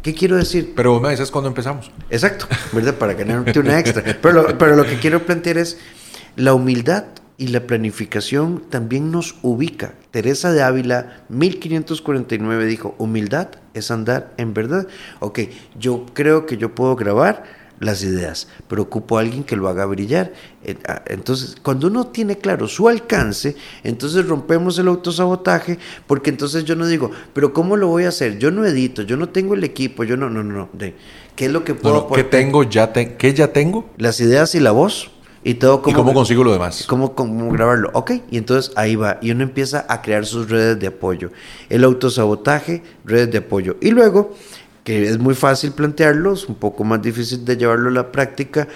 ¿Qué 0.02 0.14
quiero 0.14 0.36
decir? 0.36 0.74
Pero 0.76 1.00
me 1.00 1.10
dices 1.12 1.32
cuando 1.32 1.48
empezamos. 1.48 1.90
Exacto, 2.10 2.48
¿verdad? 2.74 2.96
Para 2.96 3.14
ganarte 3.14 3.58
una 3.60 3.80
extra. 3.80 4.04
Pero 4.22 4.34
lo, 4.34 4.58
pero 4.58 4.76
lo 4.76 4.86
que 4.86 5.00
quiero 5.00 5.26
plantear 5.26 5.58
es 5.58 5.80
la 6.36 6.54
humildad 6.54 7.06
y 7.38 7.48
la 7.48 7.68
planificación 7.68 8.64
también 8.70 9.12
nos 9.12 9.36
ubica. 9.42 9.94
Teresa 10.12 10.54
de 10.54 10.62
Ávila, 10.64 11.24
1549, 11.30 12.66
dijo, 12.66 12.96
humildad 12.98 13.50
es 13.74 13.92
andar 13.92 14.34
en 14.38 14.54
verdad. 14.54 14.88
Ok, 15.20 15.40
yo 15.80 16.06
creo 16.14 16.46
que 16.46 16.58
yo 16.58 16.74
puedo 16.74 16.96
grabar 16.96 17.44
las 17.82 18.04
ideas, 18.04 18.48
pero 18.70 18.84
ocupo 18.84 19.18
a 19.18 19.22
alguien 19.22 19.44
que 19.44 19.58
lo 19.58 19.68
haga 19.68 19.86
brillar. 19.86 20.32
Ah, 20.88 21.02
Entonces, 21.08 21.58
cuando 21.62 21.88
uno 21.88 22.08
tiene 22.08 22.38
claro 22.38 22.70
su 22.70 22.88
alcance, 22.88 23.58
entonces 23.84 24.26
rompemos 24.26 24.80
el 24.80 24.88
autosabotaje, 24.88 25.78
porque 26.08 26.30
entonces 26.30 26.64
yo 26.64 26.78
no 26.78 26.88
digo, 26.88 27.12
pero 27.34 27.52
¿cómo 27.52 27.76
lo 27.76 27.88
voy 27.88 28.06
a 28.06 28.10
hacer? 28.10 28.40
Yo 28.40 28.50
no 28.50 28.66
edito, 28.66 29.02
yo 29.02 29.18
no 29.18 29.28
tengo 29.28 29.56
el 29.56 29.64
equipo, 29.66 30.06
yo 30.06 30.16
no, 30.16 30.30
no, 30.30 30.42
no, 30.42 30.54
no. 30.54 30.70
De, 30.72 30.96
¿Qué 31.36 31.48
es 31.48 31.52
lo 31.52 31.66
que 31.66 31.76
puedo 31.76 31.96
no, 31.96 32.08
¿Qué 32.14 32.24
tengo? 32.24 32.64
Ya 32.64 32.94
te- 32.94 33.16
¿Qué 33.18 33.34
ya 33.34 33.52
tengo? 33.52 33.90
Las 33.98 34.22
ideas 34.22 34.56
y 34.56 34.62
la 34.62 34.72
voz. 34.72 35.12
Y 35.48 35.54
todo 35.54 35.84
¿Y 35.86 35.94
cómo 35.94 36.12
consigo 36.12 36.44
lo 36.44 36.52
demás? 36.52 36.86
cómo, 36.88 37.14
cómo 37.14 37.52
grabarlo. 37.52 37.92
Ok, 37.94 38.14
y 38.32 38.38
entonces 38.40 38.74
ahí 38.76 38.96
va. 38.96 39.20
Y 39.22 39.30
uno 39.30 39.44
empieza 39.44 39.86
a 39.88 40.02
crear 40.02 40.26
sus 40.26 40.50
redes 40.50 40.80
de 40.80 40.88
apoyo. 40.88 41.30
El 41.70 41.84
autosabotaje, 41.84 42.82
redes 43.06 43.30
de 43.30 43.38
apoyo. 43.38 43.78
Y 43.80 43.92
luego, 43.92 44.34
que 44.84 45.04
es 45.04 45.20
muy 45.20 45.36
fácil 45.36 45.74
plantearlo, 45.74 46.34
es 46.34 46.50
un 46.50 46.56
poco 46.56 46.84
más 46.84 47.00
difícil 47.00 47.46
de 47.46 47.58
llevarlo 47.58 47.90
a 47.90 47.94
la 47.94 48.12
práctica, 48.12 48.68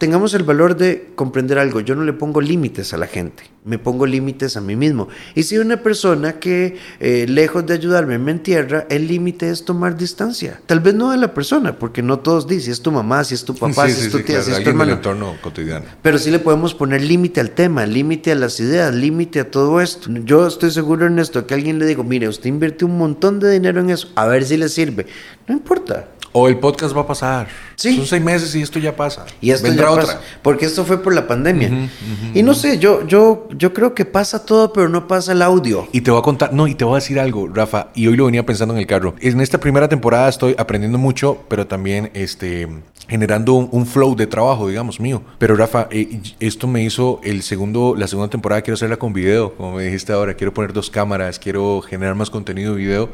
tengamos 0.00 0.32
el 0.32 0.44
valor 0.44 0.78
de 0.78 1.10
comprender 1.14 1.58
algo. 1.58 1.80
Yo 1.80 1.94
no 1.94 2.04
le 2.04 2.14
pongo 2.14 2.40
límites 2.40 2.94
a 2.94 2.96
la 2.96 3.06
gente, 3.06 3.42
me 3.66 3.78
pongo 3.78 4.06
límites 4.06 4.56
a 4.56 4.62
mí 4.62 4.74
mismo. 4.74 5.08
Y 5.34 5.42
si 5.42 5.58
una 5.58 5.82
persona 5.82 6.40
que 6.40 6.78
eh, 7.00 7.26
lejos 7.28 7.66
de 7.66 7.74
ayudarme 7.74 8.18
me 8.18 8.30
entierra, 8.30 8.86
el 8.88 9.06
límite 9.06 9.50
es 9.50 9.66
tomar 9.66 9.98
distancia. 9.98 10.58
Tal 10.64 10.80
vez 10.80 10.94
no 10.94 11.10
de 11.10 11.18
la 11.18 11.34
persona, 11.34 11.78
porque 11.78 12.02
no 12.02 12.18
todos 12.20 12.48
dicen, 12.48 12.64
si 12.64 12.70
es 12.70 12.80
tu 12.80 12.90
mamá, 12.90 13.22
si 13.24 13.34
es 13.34 13.44
tu 13.44 13.54
papá, 13.54 13.86
Sí, 13.90 13.92
si 13.92 14.00
sí, 14.00 14.06
es 14.06 14.12
tu 14.12 14.18
sí, 14.18 14.24
tía, 14.24 14.36
claro, 14.36 14.44
si 14.46 14.52
es 14.52 14.64
tu 14.64 14.70
hermano. 14.70 14.92
entorno 14.92 15.36
cotidiano. 15.42 15.84
Pero 16.00 16.18
sí 16.18 16.30
le 16.30 16.38
podemos 16.38 16.74
poner 16.74 17.02
límite 17.02 17.40
al 17.40 17.50
tema, 17.50 17.84
límite 17.84 18.32
a 18.32 18.36
las 18.36 18.58
ideas, 18.58 18.94
límite 18.94 19.40
a 19.40 19.50
todo 19.50 19.82
esto. 19.82 20.10
Yo 20.24 20.46
estoy 20.46 20.70
seguro, 20.70 21.04
Ernesto, 21.04 21.46
que 21.46 21.52
alguien 21.52 21.78
le 21.78 21.84
digo, 21.84 22.04
mire, 22.04 22.26
usted 22.26 22.48
invirtió 22.48 22.86
un 22.86 22.96
montón 22.96 23.38
de 23.38 23.52
dinero 23.52 23.80
en 23.82 23.90
eso, 23.90 24.08
a 24.14 24.24
ver 24.26 24.46
si 24.46 24.56
le 24.56 24.70
sirve. 24.70 25.06
No 25.46 25.54
importa. 25.54 26.08
O 26.32 26.46
el 26.46 26.58
podcast 26.58 26.96
va 26.96 27.00
a 27.00 27.06
pasar. 27.08 27.48
Sí. 27.74 27.96
Son 27.96 28.06
seis 28.06 28.22
meses 28.22 28.54
y 28.54 28.62
esto 28.62 28.78
ya 28.78 28.94
pasa. 28.94 29.26
Y 29.40 29.50
esto 29.50 29.66
Vendrá 29.66 29.89
otra. 29.90 30.06
pasa, 30.06 30.20
porque 30.42 30.66
esto 30.66 30.84
fue 30.84 31.02
por 31.02 31.14
la 31.14 31.26
pandemia. 31.26 31.88
y 32.34 32.42
no 32.42 32.54
sé, 32.54 32.78
yo, 32.78 33.06
yo, 33.06 33.48
yo 33.56 33.72
creo 33.72 33.94
que 33.94 34.04
pasa 34.04 34.44
todo, 34.44 34.72
pero 34.72 34.88
no 34.88 35.06
pasa 35.06 35.32
el 35.32 35.42
audio. 35.42 35.88
Y 35.92 36.00
te 36.00 36.10
voy 36.10 36.20
a 36.20 36.22
contar, 36.22 36.52
no, 36.52 36.66
y 36.66 36.74
te 36.74 36.84
voy 36.84 36.94
a 36.94 36.96
decir 36.96 37.18
algo, 37.20 37.48
Rafa, 37.48 37.88
y 37.94 38.06
hoy 38.06 38.16
lo 38.16 38.26
venía 38.26 38.44
pensando 38.44 38.74
en 38.74 38.80
el 38.80 38.86
carro. 38.86 39.14
En 39.20 39.40
esta 39.40 39.58
primera 39.58 39.88
temporada 39.88 40.28
estoy 40.28 40.54
aprendiendo 40.58 40.98
mucho, 40.98 41.44
pero 41.48 41.66
también 41.66 42.10
este, 42.14 42.68
generando 43.08 43.54
un, 43.54 43.68
un 43.72 43.86
flow 43.86 44.14
de 44.16 44.26
trabajo, 44.26 44.68
digamos, 44.68 45.00
mío. 45.00 45.22
Pero 45.38 45.56
Rafa, 45.56 45.88
eh, 45.90 46.20
esto 46.40 46.66
me 46.66 46.82
hizo 46.82 47.20
el 47.24 47.42
segundo, 47.42 47.94
la 47.96 48.06
segunda 48.06 48.30
temporada, 48.30 48.62
quiero 48.62 48.74
hacerla 48.74 48.96
con 48.96 49.12
video, 49.12 49.54
como 49.54 49.76
me 49.76 49.84
dijiste 49.84 50.12
ahora, 50.12 50.34
quiero 50.34 50.54
poner 50.54 50.72
dos 50.72 50.90
cámaras, 50.90 51.38
quiero 51.38 51.80
generar 51.82 52.14
más 52.14 52.30
contenido 52.30 52.74
de 52.74 52.78
video, 52.78 53.08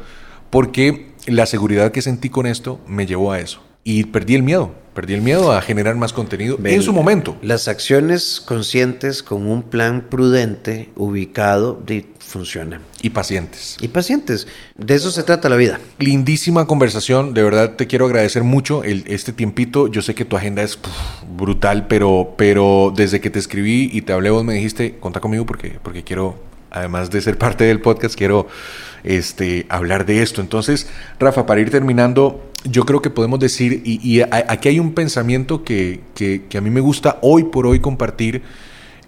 porque 0.49 1.11
la 1.25 1.45
seguridad 1.45 1.91
que 1.91 2.01
sentí 2.01 2.29
con 2.29 2.45
esto 2.45 2.79
me 2.87 3.05
llevó 3.05 3.31
a 3.31 3.39
eso. 3.39 3.66
Y 3.89 4.03
perdí 4.03 4.35
el 4.35 4.43
miedo, 4.43 4.73
perdí 4.93 5.13
el 5.13 5.21
miedo 5.21 5.53
a 5.53 5.61
generar 5.61 5.95
más 5.95 6.11
contenido 6.11 6.57
Ven, 6.59 6.73
en 6.73 6.81
su 6.81 6.91
momento. 6.91 7.37
Las 7.41 7.69
acciones 7.69 8.43
conscientes 8.45 9.23
con 9.23 9.47
un 9.47 9.63
plan 9.63 10.07
prudente, 10.09 10.89
ubicado, 10.97 11.81
funcionan. 12.19 12.81
Y 13.01 13.11
pacientes. 13.11 13.77
Y 13.79 13.87
pacientes, 13.87 14.45
de 14.75 14.93
eso 14.93 15.09
se 15.09 15.23
trata 15.23 15.47
la 15.47 15.55
vida. 15.55 15.79
Lindísima 15.99 16.67
conversación, 16.67 17.33
de 17.33 17.43
verdad 17.43 17.77
te 17.77 17.87
quiero 17.87 18.07
agradecer 18.07 18.43
mucho 18.43 18.83
el, 18.83 19.05
este 19.07 19.31
tiempito. 19.31 19.87
Yo 19.87 20.01
sé 20.01 20.13
que 20.13 20.25
tu 20.25 20.35
agenda 20.35 20.63
es 20.63 20.75
puf, 20.75 20.93
brutal, 21.37 21.87
pero, 21.87 22.33
pero 22.37 22.91
desde 22.93 23.21
que 23.21 23.29
te 23.29 23.39
escribí 23.39 23.89
y 23.93 24.01
te 24.01 24.11
hablé, 24.11 24.31
vos 24.31 24.43
me 24.43 24.55
dijiste, 24.55 24.97
contá 24.99 25.21
conmigo 25.21 25.45
porque, 25.45 25.79
porque 25.81 26.03
quiero, 26.03 26.35
además 26.71 27.09
de 27.09 27.21
ser 27.21 27.37
parte 27.37 27.63
del 27.63 27.79
podcast, 27.79 28.15
quiero 28.15 28.47
este, 29.07 29.65
hablar 29.69 30.05
de 30.05 30.21
esto. 30.21 30.41
Entonces, 30.41 30.87
Rafa, 31.19 31.45
para 31.45 31.61
ir 31.61 31.71
terminando, 31.71 32.51
yo 32.63 32.83
creo 32.85 33.01
que 33.01 33.09
podemos 33.09 33.39
decir, 33.39 33.81
y, 33.85 33.99
y 34.03 34.21
aquí 34.21 34.69
hay 34.69 34.79
un 34.79 34.93
pensamiento 34.93 35.63
que, 35.63 36.01
que, 36.15 36.43
que 36.49 36.57
a 36.57 36.61
mí 36.61 36.69
me 36.69 36.81
gusta 36.81 37.17
hoy 37.21 37.45
por 37.45 37.65
hoy 37.65 37.79
compartir. 37.79 38.41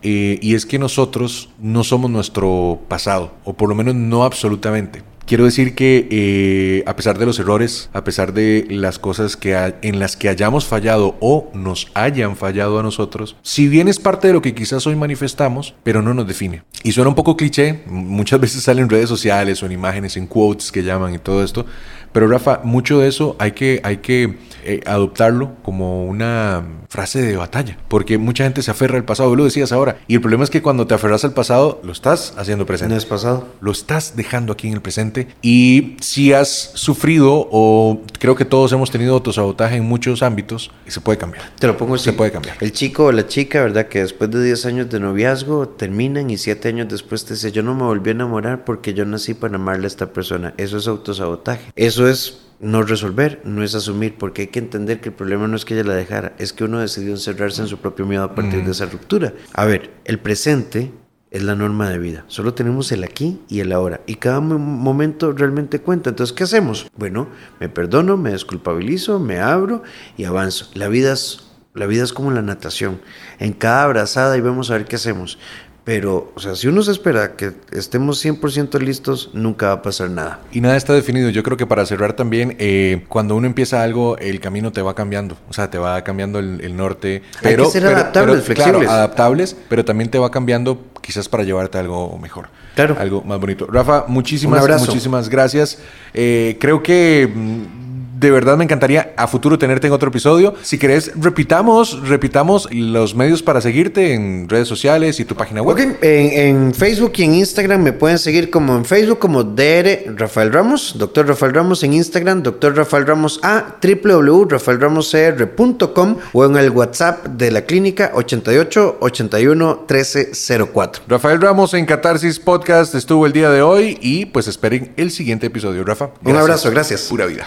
eh, 0.01 0.39
y 0.41 0.55
es 0.55 0.65
que 0.65 0.79
nosotros 0.79 1.49
no 1.59 1.83
somos 1.83 2.09
nuestro 2.09 2.79
pasado, 2.88 3.33
o 3.43 3.53
por 3.53 3.67
lo 3.69 3.75
menos 3.75 3.95
no 3.95 4.23
absolutamente. 4.23 5.03
Quiero 5.30 5.46
decir 5.46 5.76
que 5.76 6.08
eh, 6.10 6.84
a 6.88 6.96
pesar 6.96 7.20
de 7.20 7.28
los 7.28 7.38
errores, 7.38 7.92
a 7.94 8.04
pesar 8.04 8.34
de 8.34 8.65
las 8.68 8.98
cosas 8.98 9.38
que 9.38 9.56
en 9.84 10.00
las 10.00 10.18
que 10.18 10.28
hayamos 10.28 10.65
fallado 10.65 11.18
o 11.20 11.52
nos 11.54 11.92
hayan 11.94 12.36
fallado 12.36 12.80
a 12.80 12.84
nosotros, 12.84 13.36
si 13.44 13.68
bien 13.68 13.88
es 13.88 14.00
parte 14.00 14.28
de 14.28 14.34
lo 14.34 14.42
que 14.42 14.56
quizás 14.56 14.88
hoy 14.88 14.96
manifestamos, 14.96 15.76
pero 15.84 16.02
no 16.02 16.15
nos 16.15 16.28
define. 16.28 16.63
Y 16.84 16.94
suena 16.94 17.10
un 17.10 17.15
poco 17.15 17.38
cliché, 17.38 17.84
muchas 17.86 18.39
veces 18.39 18.63
salen 18.63 18.86
en 18.86 18.89
redes 18.89 19.08
sociales 19.08 19.62
o 19.62 19.68
en 19.68 19.74
imágenes, 19.74 20.18
en 20.18 20.26
quotes 20.26 20.72
que 20.72 20.82
llaman 20.82 21.13
y 21.13 21.20
todo 21.20 21.44
esto, 21.44 21.68
pero 22.12 22.28
Rafa, 22.28 22.62
mucho 22.63 23.00
de 23.00 23.08
eso 23.08 23.36
hay 23.39 23.52
que, 23.52 23.82
hay 23.84 23.98
que 23.98 24.38
eh, 24.63 24.82
adoptarlo 24.86 25.56
como 25.63 26.06
una 26.06 26.63
frase 26.89 27.22
de 27.22 27.36
batalla, 27.36 27.78
porque 27.88 28.17
mucha 28.17 28.43
gente 28.43 28.62
se 28.62 28.72
aferra 28.72 28.98
al 28.98 29.06
pasado, 29.06 29.36
lo 29.36 29.45
decías 29.45 29.72
ahora, 29.72 30.00
y 30.08 30.15
el 30.15 30.22
problema 30.22 30.43
es 30.43 30.50
que 30.50 30.62
cuando 30.62 30.88
te 30.88 30.95
aferras 30.95 31.24
al 31.24 31.34
pasado, 31.34 31.80
lo 31.84 31.91
estás 31.91 32.34
haciendo 32.38 32.65
presente. 32.65 32.93
No 32.93 32.98
es 32.98 33.06
pasado. 33.06 33.48
Lo 33.62 33.72
estás 33.72 34.15
dejando 34.15 34.54
aquí 34.54 34.67
en 34.67 34.74
el 34.74 34.82
presente, 34.82 35.28
y 35.41 35.98
si 36.02 36.34
has 36.34 36.72
sufrido, 36.74 37.48
o 37.52 38.02
creo 38.19 38.36
que 38.36 38.45
todos 38.45 38.72
hemos 38.74 38.91
tenido 38.91 39.13
autosabotaje 39.13 39.76
en 39.76 39.86
muchos 39.86 40.24
ámbitos, 40.24 40.72
se 40.88 41.02
puede 41.02 41.17
cambiar. 41.17 41.52
Te 41.60 41.67
lo 41.67 41.78
pongo 41.78 41.95
así. 41.95 42.06
Se 42.06 42.13
puede 42.13 42.32
cambiar. 42.32 42.58
El 42.60 42.72
chico 42.72 43.06
o 43.06 43.12
la 43.12 43.28
chica, 43.28 43.62
¿verdad? 43.62 43.88
Que 43.88 44.00
después 44.00 44.32
de 44.32 44.43
10 44.43 44.65
años 44.65 44.89
de 44.89 45.00
noviazgo 45.00 45.69
terminan 45.69 46.30
y 46.30 46.38
7 46.38 46.69
años 46.69 46.88
después 46.89 47.26
te 47.26 47.36
dice, 47.36 47.52
yo 47.52 47.63
no 47.63 47.76
me 47.76 47.84
volví 47.84 48.10
a 48.10 48.13
enamorar 48.13 48.65
porque 48.65 48.93
yo 48.93 49.06
nací 49.06 49.34
para 49.34 49.56
amarle 49.56 49.86
a 49.86 49.88
esta 49.88 50.12
persona. 50.12 50.54
Eso 50.58 50.78
es 50.78 50.88
autosabotaje. 50.88 51.72
Eso 51.76 51.98
es 52.07 52.45
no 52.59 52.83
resolver, 52.83 53.41
no 53.45 53.63
es 53.63 53.75
asumir, 53.75 54.15
porque 54.17 54.43
hay 54.43 54.47
que 54.47 54.59
entender 54.59 54.99
que 54.99 55.09
el 55.09 55.15
problema 55.15 55.47
no 55.47 55.55
es 55.55 55.65
que 55.65 55.73
ella 55.73 55.83
la 55.83 55.95
dejara, 55.95 56.33
es 56.38 56.53
que 56.53 56.65
uno 56.65 56.79
decidió 56.79 57.12
encerrarse 57.12 57.62
en 57.62 57.67
su 57.67 57.77
propio 57.77 58.05
miedo 58.05 58.23
a 58.23 58.35
partir 58.35 58.63
de 58.63 58.71
esa 58.71 58.85
ruptura. 58.85 59.33
A 59.53 59.65
ver, 59.65 59.91
el 60.05 60.19
presente 60.19 60.91
es 61.31 61.43
la 61.43 61.55
norma 61.55 61.89
de 61.89 61.99
vida. 61.99 62.25
Solo 62.27 62.53
tenemos 62.53 62.91
el 62.91 63.03
aquí 63.03 63.39
y 63.47 63.59
el 63.59 63.71
ahora. 63.71 64.01
Y 64.07 64.15
cada 64.15 64.39
momento 64.39 65.31
realmente 65.31 65.79
cuenta. 65.79 66.09
Entonces, 66.09 66.35
¿qué 66.35 66.43
hacemos? 66.43 66.89
Bueno, 66.97 67.29
me 67.59 67.69
perdono, 67.69 68.17
me 68.17 68.31
desculpabilizo, 68.31 69.19
me 69.19 69.39
abro 69.39 69.83
y 70.17 70.25
avanzo. 70.25 70.69
La 70.73 70.88
vida 70.88 71.13
es, 71.13 71.51
la 71.75 71.85
vida 71.85 72.03
es 72.03 72.13
como 72.13 72.31
la 72.31 72.41
natación. 72.41 72.99
En 73.38 73.53
cada 73.53 73.83
abrazada 73.83 74.38
y 74.38 74.41
vemos 74.41 74.71
a 74.71 74.73
ver 74.73 74.85
qué 74.85 74.95
hacemos. 74.95 75.38
Pero, 75.84 76.32
o 76.36 76.39
sea, 76.39 76.56
si 76.56 76.68
uno 76.68 76.84
se 76.84 76.92
espera 76.92 77.36
que 77.36 77.54
estemos 77.72 78.24
100% 78.24 78.80
listos, 78.80 79.32
nunca 79.34 79.68
va 79.68 79.74
a 79.74 79.82
pasar 79.82 80.10
nada. 80.10 80.39
Y 80.52 80.62
nada 80.62 80.76
está 80.76 80.94
definido. 80.94 81.30
Yo 81.30 81.42
creo 81.42 81.58
que 81.58 81.65
para 81.65 81.86
cerrar 81.86 82.13
también, 82.13 82.56
eh, 82.60 83.06
cuando 83.08 83.36
uno 83.36 83.48
empieza 83.48 83.82
algo, 83.82 84.18
el 84.18 84.39
camino 84.39 84.72
te 84.72 84.82
va 84.82 84.94
cambiando. 84.94 85.38
O 85.50 85.54
sea, 85.54 85.70
te 85.70 85.78
va 85.78 86.04
cambiando 86.04 86.39
el, 86.39 86.78
norte. 86.78 87.24
Pero, 87.42 87.63
Hay 87.63 87.72
que 87.72 87.80
ser 87.80 87.88
adaptables, 87.88 88.44
flexibles. 88.44 88.82
Claro, 88.82 88.92
adaptables, 88.92 89.56
pero 89.68 89.84
también 89.84 90.12
te 90.12 90.20
va 90.20 90.30
cambiando 90.30 90.80
quizás 91.02 91.28
para 91.28 91.44
llevarte 91.44 91.78
algo 91.80 92.18
mejor. 92.20 92.50
Claro. 92.76 92.96
Algo 93.00 93.24
más 93.24 93.39
bonito. 93.39 93.65
Rafa, 93.65 94.06
muchísimas, 94.08 94.68
muchísimas 94.80 95.28
gracias. 95.28 95.80
Eh, 96.13 96.58
creo 96.60 96.84
que 96.84 97.32
mm, 97.34 97.79
de 98.19 98.32
verdad 98.32 98.58
me 98.58 98.63
encantaría 98.65 99.13
a 99.15 99.27
futuro 99.27 99.58
tenerte 99.58 99.88
en 99.88 99.93
otro 99.93 100.10
episodio. 100.10 100.53
Si 100.62 100.77
querés, 100.77 101.13
repitamos, 101.15 102.05
repitamos 102.08 102.67
los 102.71 103.15
medios 103.15 103.41
para 103.41 103.62
seguirte 103.62 104.13
en 104.13 104.49
redes 104.49 104.67
sociales 104.67 105.21
y 105.21 105.25
tu 105.25 105.36
página 105.36 105.62
web. 105.62 105.97
En, 106.01 106.73
Facebook 106.73 107.13
y 107.17 107.23
en 107.23 107.36
Instagram 107.36 107.82
me 107.82 107.93
pueden 107.93 108.19
seguir 108.19 108.49
como 108.49 108.75
en 108.75 108.84
Facebook 108.84 109.19
como 109.19 109.43
DR 109.43 110.12
Rafael 110.15 110.51
Ramos, 110.51 110.95
Doctor 110.97 111.27
Rafael 111.27 111.53
Ramos 111.53 111.84
en 111.84 111.93
Instagram, 111.93 112.43
Doctor 112.43 112.75
Rafael 112.75 113.08
Ramos 113.08 113.39
a 113.43 113.77
www.rafaelramoscr.com 113.82 116.17
o 116.34 116.45
en 116.45 116.58
el 116.58 116.71
WhatsApp 116.71 117.25
de 117.27 117.51
la 117.51 117.62
clínica 117.62 118.12
88 118.13 118.97
81 118.99 119.86
1304. 119.88 121.03
Rafael 121.08 121.39
Ramos 121.41 121.73
en 121.73 121.86
Catarsis 121.86 122.38
Podcast 122.39 122.95
estuvo 122.95 123.25
el 123.25 123.32
día 123.32 123.49
de 123.49 123.62
hoy 123.62 123.97
y 124.01 124.25
pues 124.25 124.47
esperen 124.47 124.91
el 124.97 125.12
siguiente 125.12 125.47
episodio, 125.47 125.86
Rafa. 125.86 126.10
Un 126.23 126.36
abrazo, 126.36 126.69
gracias. 126.71 127.03
Pura 127.03 127.25
vida. 127.25 127.45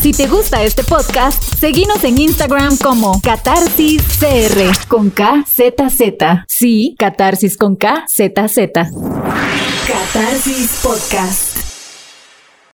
Si 0.00 0.12
te 0.12 0.28
gusta 0.28 0.62
este 0.62 0.84
podcast, 0.84 1.42
seguinos 1.58 2.04
en 2.04 2.18
Instagram 2.18 2.76
como 2.78 3.20
Catarsis 3.20 4.00
CR 4.20 4.86
con 4.86 5.10
KZZ. 5.10 6.44
Sí, 6.46 6.94
Catarsis 6.96 7.56
con 7.56 7.74
KZZ. 7.76 8.58
Catarsis 9.88 10.80
Podcast. 10.84 11.57